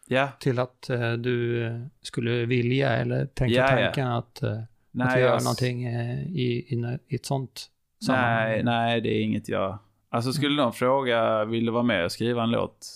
[0.07, 1.69] Ja, till att eh, du
[2.01, 3.85] skulle vilja eller tänka Ja, ja.
[3.85, 7.69] tanken att, eh, nej, att göra jag- någonting eh, i, i, i ett sånt
[8.05, 8.47] sammanhang.
[8.49, 9.77] nej, nej, det är inget jag...
[10.09, 12.87] Alltså skulle någon fråga, vill du vara med och skriva en låt?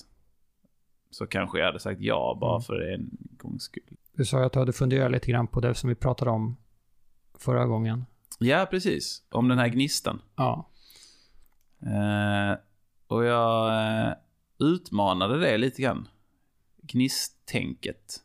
[1.11, 2.61] Så kanske jag hade sagt ja, bara Mm.
[2.61, 3.88] för en gångs skull.
[4.19, 6.57] Du sa att du hade funderat lite grann på det som vi pratade om
[7.37, 8.05] förra gången.
[8.39, 9.23] Ja, precis.
[9.29, 10.21] Om den här gnistan.
[10.35, 10.69] Ja.
[11.81, 12.57] Eh,
[13.07, 14.13] och jag eh,
[14.59, 16.07] utmanade det lite grann.
[16.81, 18.21] Gnisttänket.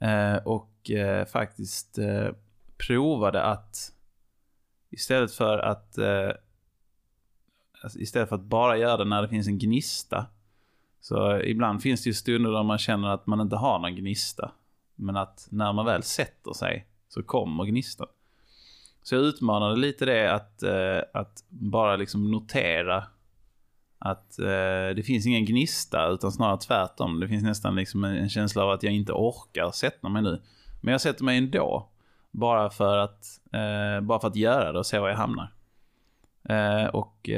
[0.00, 2.28] Eh, och eh, faktiskt eh,
[2.86, 3.92] provade att
[4.90, 5.98] istället för att
[7.82, 10.26] alltså istället för att bara göra det när det finns en gnista.
[11.00, 14.52] Så ibland finns det ju stunder då man känner att man inte har någon gnista.
[15.00, 18.06] Men att när man väl sätter sig så kommer gnistan.
[19.02, 23.04] Så jag utmanade lite det att, eh, att bara liksom notera
[23.98, 27.20] att eh, det finns ingen gnista utan snarare tvärtom.
[27.20, 30.42] Det finns nästan liksom en, känsla av att jag inte orkar sätta mig nu.
[30.80, 31.88] Men jag sätter mig ändå.
[32.30, 35.52] Bara för att, eh, bara för att göra det och se var jag hamnar.
[36.92, 37.28] Och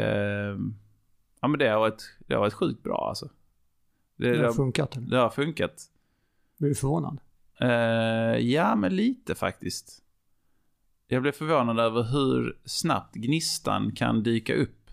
[1.40, 3.28] ja, men det har, varit, det har varit sjukt bra alltså.
[4.16, 4.96] Det, Det har funkat.
[4.98, 5.82] det har funkat.
[6.58, 7.20] Du förvånad?
[7.60, 7.68] Eh,
[8.38, 10.02] ja, men lite faktiskt.
[11.08, 14.90] Jag blev förvånad över hur snabbt gnistan kan dyka upp.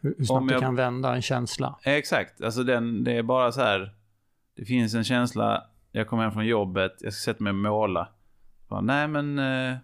[0.00, 1.78] Hur, hur Om snabbt jag- du kan vända en känsla.
[1.82, 3.94] Exakt, alltså den, det är bara så här.
[4.56, 8.08] Det finns en känsla, jag kommer hem från jobbet, jag ska sätta mig och måla.
[8.68, 9.76] Bara, nej men, eh,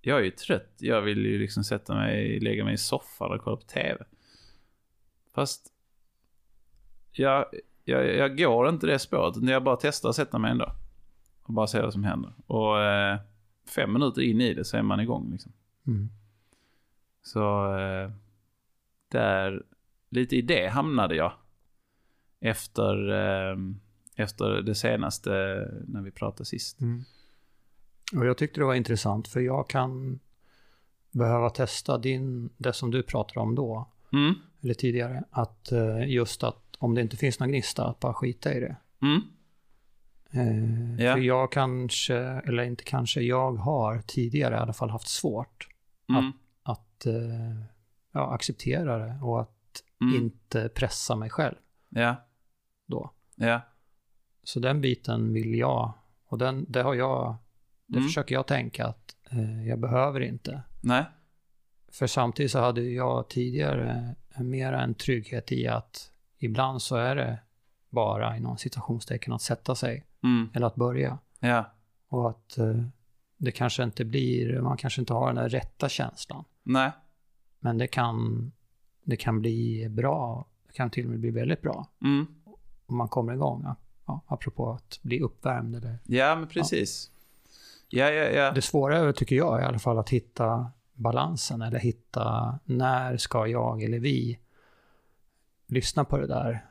[0.00, 0.74] jag är ju trött.
[0.78, 4.04] Jag vill ju liksom sätta mig, lägga mig i soffan och kolla på TV.
[5.34, 5.72] Fast,
[7.12, 7.44] jag,
[7.84, 10.72] jag, jag går inte det spåret, jag bara testar att sätta mig ändå.
[11.50, 12.32] Och bara se vad som händer.
[12.46, 13.18] Och eh,
[13.68, 15.52] fem minuter in i det så är man igång liksom.
[15.86, 16.08] Mm.
[17.22, 18.10] Så eh,
[19.08, 19.62] där,
[20.08, 21.32] lite i det hamnade jag.
[22.40, 23.56] Efter, eh,
[24.16, 25.30] efter det senaste
[25.86, 26.80] när vi pratade sist.
[26.80, 27.04] Mm.
[28.16, 30.20] Och jag tyckte det var intressant för jag kan
[31.10, 36.44] behöva testa din, det som du pratade om då, Mm, eller tidigare, att eh, just
[36.44, 38.76] att om det inte finns någon gnista, att bara skita i det.
[39.02, 39.20] mm,
[40.32, 41.12] Eh, Ja.
[41.14, 45.68] För jag kanske, eller inte kanske, jag har tidigare i alla fall haft svårt
[46.08, 47.62] mm, att eh,
[48.12, 51.54] ja, acceptera det och att mm, inte pressa mig själv
[51.88, 52.16] ja,
[52.86, 53.10] då.
[53.36, 53.60] ja,
[54.42, 55.92] Så den biten vill jag,
[56.26, 57.36] och den, det har jag,
[57.86, 58.08] det Mm.
[58.08, 60.62] försöker jag tänka att eh, jag behöver inte.
[60.80, 61.04] nej,
[61.92, 67.38] För samtidigt så hade jag tidigare mer en trygghet i att ibland så är det
[67.88, 71.18] bara inom citationstecken att sätta sig mm, eller att börja.
[71.40, 71.64] ja,
[72.08, 72.82] Och att eh,
[73.36, 76.44] det kanske inte blir, man kanske inte har den där rätta känslan.
[76.62, 76.90] nej,
[77.60, 78.52] Men det kan,
[79.04, 82.26] det kan bli bra, det kan till och med bli väldigt bra mm,
[82.86, 83.66] om man kommer igång.
[84.06, 85.74] Ja, apropå att bli uppvärmd.
[85.76, 85.98] Eller.
[86.06, 87.10] ja men precis.
[87.88, 88.52] Ja, ja, ja.
[88.52, 93.46] Det svåra är, tycker jag i alla fall, att hitta balansen eller hitta när ska
[93.46, 94.38] jag eller vi
[95.66, 96.66] lyssna på det där.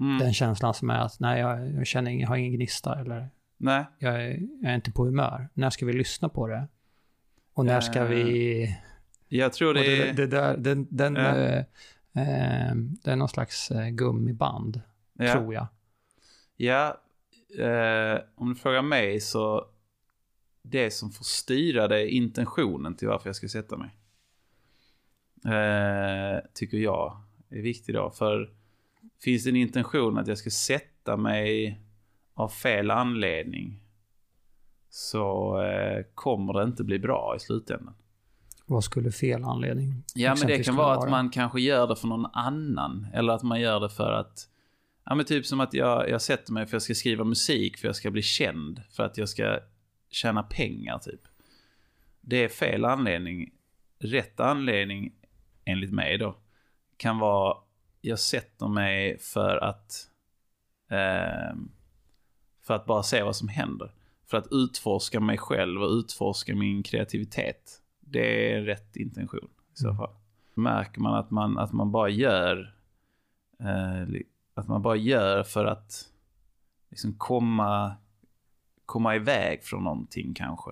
[0.00, 3.28] Mm, Den känslan som är att nej, jag, jag känner ingen, har ingen gnista eller
[3.56, 5.48] nej, jag är, jag är inte på humör.
[5.54, 6.68] När ska vi lyssna på det?
[7.54, 8.76] Och när ska Eh, vi...
[9.28, 10.12] jag tror det det, är...
[10.14, 11.36] det där, den, den, Ja.
[11.36, 11.58] eh,
[12.14, 14.80] eh, det är någon slags eh, gummiband,
[15.12, 15.32] ja.
[15.32, 15.66] tror jag.
[16.56, 17.00] Ja,
[17.58, 19.66] eh, om du frågar mig så
[20.62, 23.90] det som får styra det är intentionen till varför jag ska sätta mig.
[25.44, 28.10] Eh, tycker jag är viktigt då.
[28.10, 28.50] För
[29.24, 31.80] finns det en intention att jag ska sätta mig
[32.34, 33.80] av fel anledning
[34.90, 37.94] så eh, kommer det inte bli bra i slutändan.
[38.66, 42.08] Vad skulle fel anledning Ja, men det kan vara att man kanske gör det för
[42.08, 43.06] någon annan.
[43.12, 44.48] Eller att man gör det för att...
[45.04, 47.78] Ja, men typ som att jag, jag sätter mig för att jag ska skriva musik,
[47.78, 49.58] för jag ska bli känd, för att jag ska
[50.10, 51.20] tjäna pengar, typ.
[52.20, 53.52] Det är fel anledning.
[53.98, 55.12] Rätt anledning,
[55.64, 56.36] enligt mig då,
[56.96, 57.56] kan vara...
[58.04, 60.08] Jag sätter mig för att...
[60.88, 61.70] ehm,
[62.62, 63.90] för att bara se vad som händer.
[64.26, 67.82] För att utforska mig själv och utforska min kreativitet.
[68.00, 69.96] Det är rätt intention i så Mm.
[69.96, 70.14] fall.
[70.54, 72.74] Märker man att man, att man bara gör
[73.60, 74.20] eh,
[74.54, 76.08] att man bara gör för att
[76.90, 77.96] liksom komma,
[78.86, 80.70] komma iväg från någonting kanske.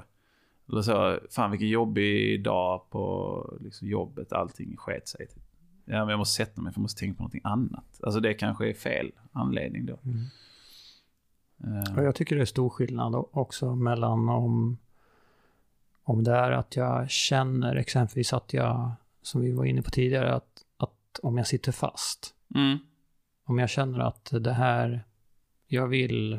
[0.68, 5.26] Eller så, fan vilken jobbig dag på liksom, jobbet, allting sket sig.
[5.28, 5.42] Typ.
[5.92, 8.00] Ja, men jag måste sätta mig för jag måste tänka på någonting annat.
[8.02, 9.98] Alltså det kanske är fel anledning då.
[10.04, 11.96] Mm.
[11.96, 14.78] Och jag tycker det är stor skillnad också mellan om,
[16.02, 20.34] om det är att jag känner exempelvis att jag, som vi var inne på tidigare,
[20.34, 22.34] att, att om jag sitter fast.
[22.54, 22.78] mm,
[23.44, 25.04] Om jag känner att det här,
[25.66, 26.38] jag vill eh,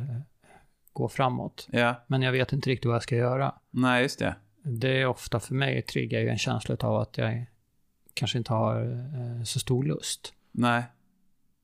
[0.93, 3.56] gå framåt, ja, men jag vet inte riktigt vad jag ska göra.
[3.72, 4.36] nej just det.
[4.64, 7.45] Det är ofta för mig triggar ju en känsla av att jag
[8.14, 10.34] kanske inte har eh, så stor lust.
[10.51, 10.84] Nej,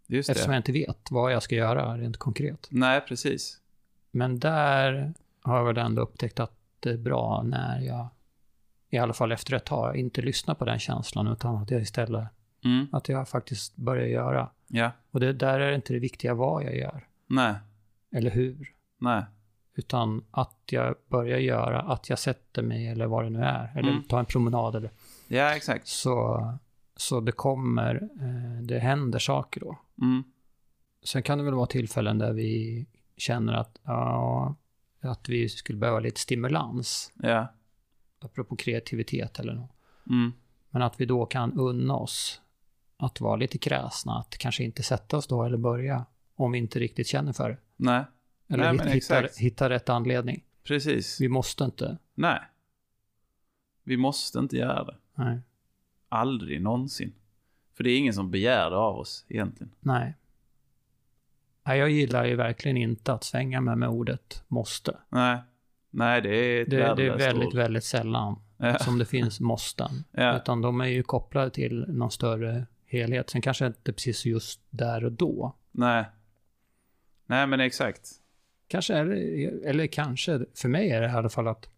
[0.08, 0.56] just Eftersom det.
[0.56, 2.68] jag inte vet vad jag ska göra rent konkret.
[2.70, 3.62] Nej, precis.
[4.12, 8.08] Men där har jag väl ändå upptäckt att det är bra när jag,
[8.90, 12.28] i alla fall efter ett tag, inte lyssnar på den känslan utan att jag istället,
[12.64, 14.50] Mm, att jag faktiskt börjar göra.
[14.68, 17.54] ja, Och det där är inte det viktiga vad jag gör, nej,
[18.12, 18.74] eller hur.
[19.00, 19.24] nej,
[19.76, 23.90] Utan att jag börjar göra, att jag sätter mig eller vad det nu är, eller
[23.92, 24.04] Mm.
[24.04, 24.92] tar en promenad eller
[25.28, 25.88] ja exakt.
[25.88, 26.48] så,
[26.96, 29.80] så det kommer, eh, det händer saker då.
[30.02, 30.24] Mm,
[31.04, 32.86] Sen kan det väl vara tillfällen där vi
[33.18, 34.56] känner att ja,
[35.02, 37.48] att vi skulle behöva lite stimulans, Ja.
[38.20, 39.72] apropå kreativitet eller något.
[40.10, 40.34] Mm.
[40.70, 42.42] Men att vi då kan unna oss
[42.98, 46.06] att vara lite kräsna, att kanske inte sätta oss då eller börja
[46.36, 47.58] om vi inte riktigt känner för det.
[47.76, 48.04] Nej,
[48.48, 50.44] Eller Nej, hitta, hitta rätt anledning.
[50.64, 51.22] precis.
[51.22, 51.98] Vi måste inte.
[52.16, 52.40] Nej.
[53.84, 54.96] Vi måste inte göra det.
[55.18, 55.40] Nej.
[56.10, 57.14] Aldrig någonsin.
[57.74, 59.72] För det är ingen som begär det av oss egentligen.
[59.80, 60.14] Nej.
[61.64, 64.98] Jag gillar ju verkligen inte att svänga mig med ordet måste.
[65.10, 65.38] Nej.
[65.90, 67.56] Nej, det är ett Det, det är väldigt, ord.
[67.56, 68.80] väldigt sällan Ja.
[68.80, 69.90] som det finns måsten.
[70.12, 70.38] Ja.
[70.38, 73.30] Utan de är ju kopplade till någon större helhet.
[73.30, 75.56] Sen kanske inte precis just där och då.
[75.72, 76.06] Nej.
[77.26, 78.10] Nej, men exakt.
[78.68, 81.70] Kanske är det, eller kanske, för mig är det i alla fall att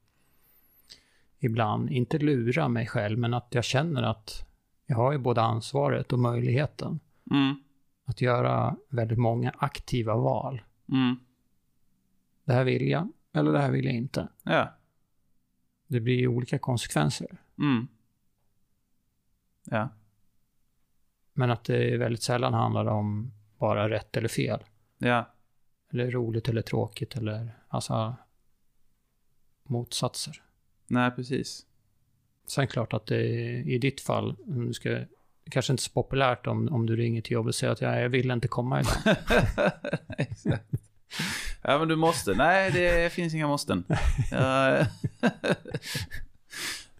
[1.39, 4.45] ibland, inte lura mig själv, men att jag känner att
[4.85, 6.99] jag har ju både ansvaret och möjligheten
[7.31, 7.55] Mm.
[8.05, 10.61] att göra väldigt många aktiva val.
[10.91, 11.15] Mm.
[12.43, 14.27] Det här vill jag, eller det här vill jag inte.
[14.43, 14.73] Ja.
[15.87, 17.37] Det blir ju olika konsekvenser.
[17.57, 17.87] Mm.
[19.63, 19.89] Ja.
[21.33, 24.63] Men att det väldigt sällan handlar om bara rätt eller fel.
[24.97, 25.25] Ja.
[25.91, 28.15] Eller roligt eller tråkigt eller alltså
[29.63, 30.43] motsatser.
[30.89, 31.65] Nej, precis.
[32.47, 33.21] Sen klart att det
[33.65, 34.99] i ditt fall, du ska,
[35.51, 38.09] kanske inte så populärt om, om du ringer till jobbet och säger att jag, jag
[38.09, 38.95] vill inte komma idag.
[40.17, 40.65] Exakt.
[41.61, 42.33] Ja, men du måste.
[42.33, 43.83] Nej, det finns inga måsten.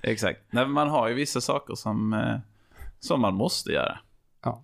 [0.02, 0.40] Exakt.
[0.50, 2.38] Nej, men man har ju vissa saker som, eh,
[3.00, 4.00] som man måste göra.
[4.44, 4.62] Ja.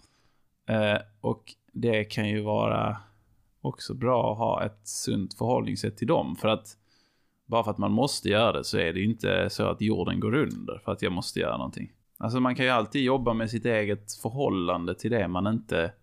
[0.67, 2.97] Eh, och det kan ju vara
[3.61, 6.35] också bra att ha ett sunt förhållningssätt till dem.
[6.35, 6.77] För att
[7.45, 10.35] bara för att man måste göra det så är det inte så att jorden går
[10.35, 11.91] under för att jag måste göra någonting.
[12.17, 15.93] Alltså man kan ju alltid jobba med sitt eget förhållande till det man inte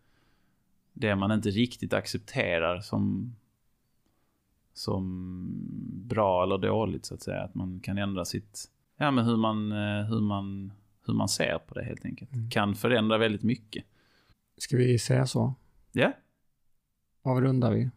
[0.93, 3.35] det man inte riktigt accepterar som
[4.75, 5.49] som
[6.09, 7.43] bra eller dåligt så att säga.
[7.43, 10.73] Att man kan ändra sitt, ja men hur man, eh, hur man,
[11.07, 12.33] hur man ser på det helt enkelt.
[12.33, 12.51] Mm.
[12.51, 13.85] Kan förändra väldigt mycket.
[14.57, 15.55] Ska vi säga så?
[15.93, 16.13] Ja,
[17.23, 17.91] Avrundar vi.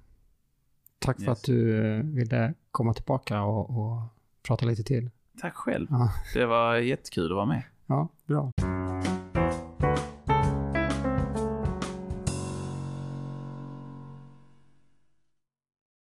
[1.00, 1.40] Tack för Yes.
[1.40, 4.02] att du eh, ville komma tillbaka och, och
[4.48, 5.10] prata lite till.
[5.42, 5.88] tack själv.
[5.90, 6.10] Ja.
[6.34, 7.64] Det var jättekul att vara med.
[7.88, 8.52] Ja, bra.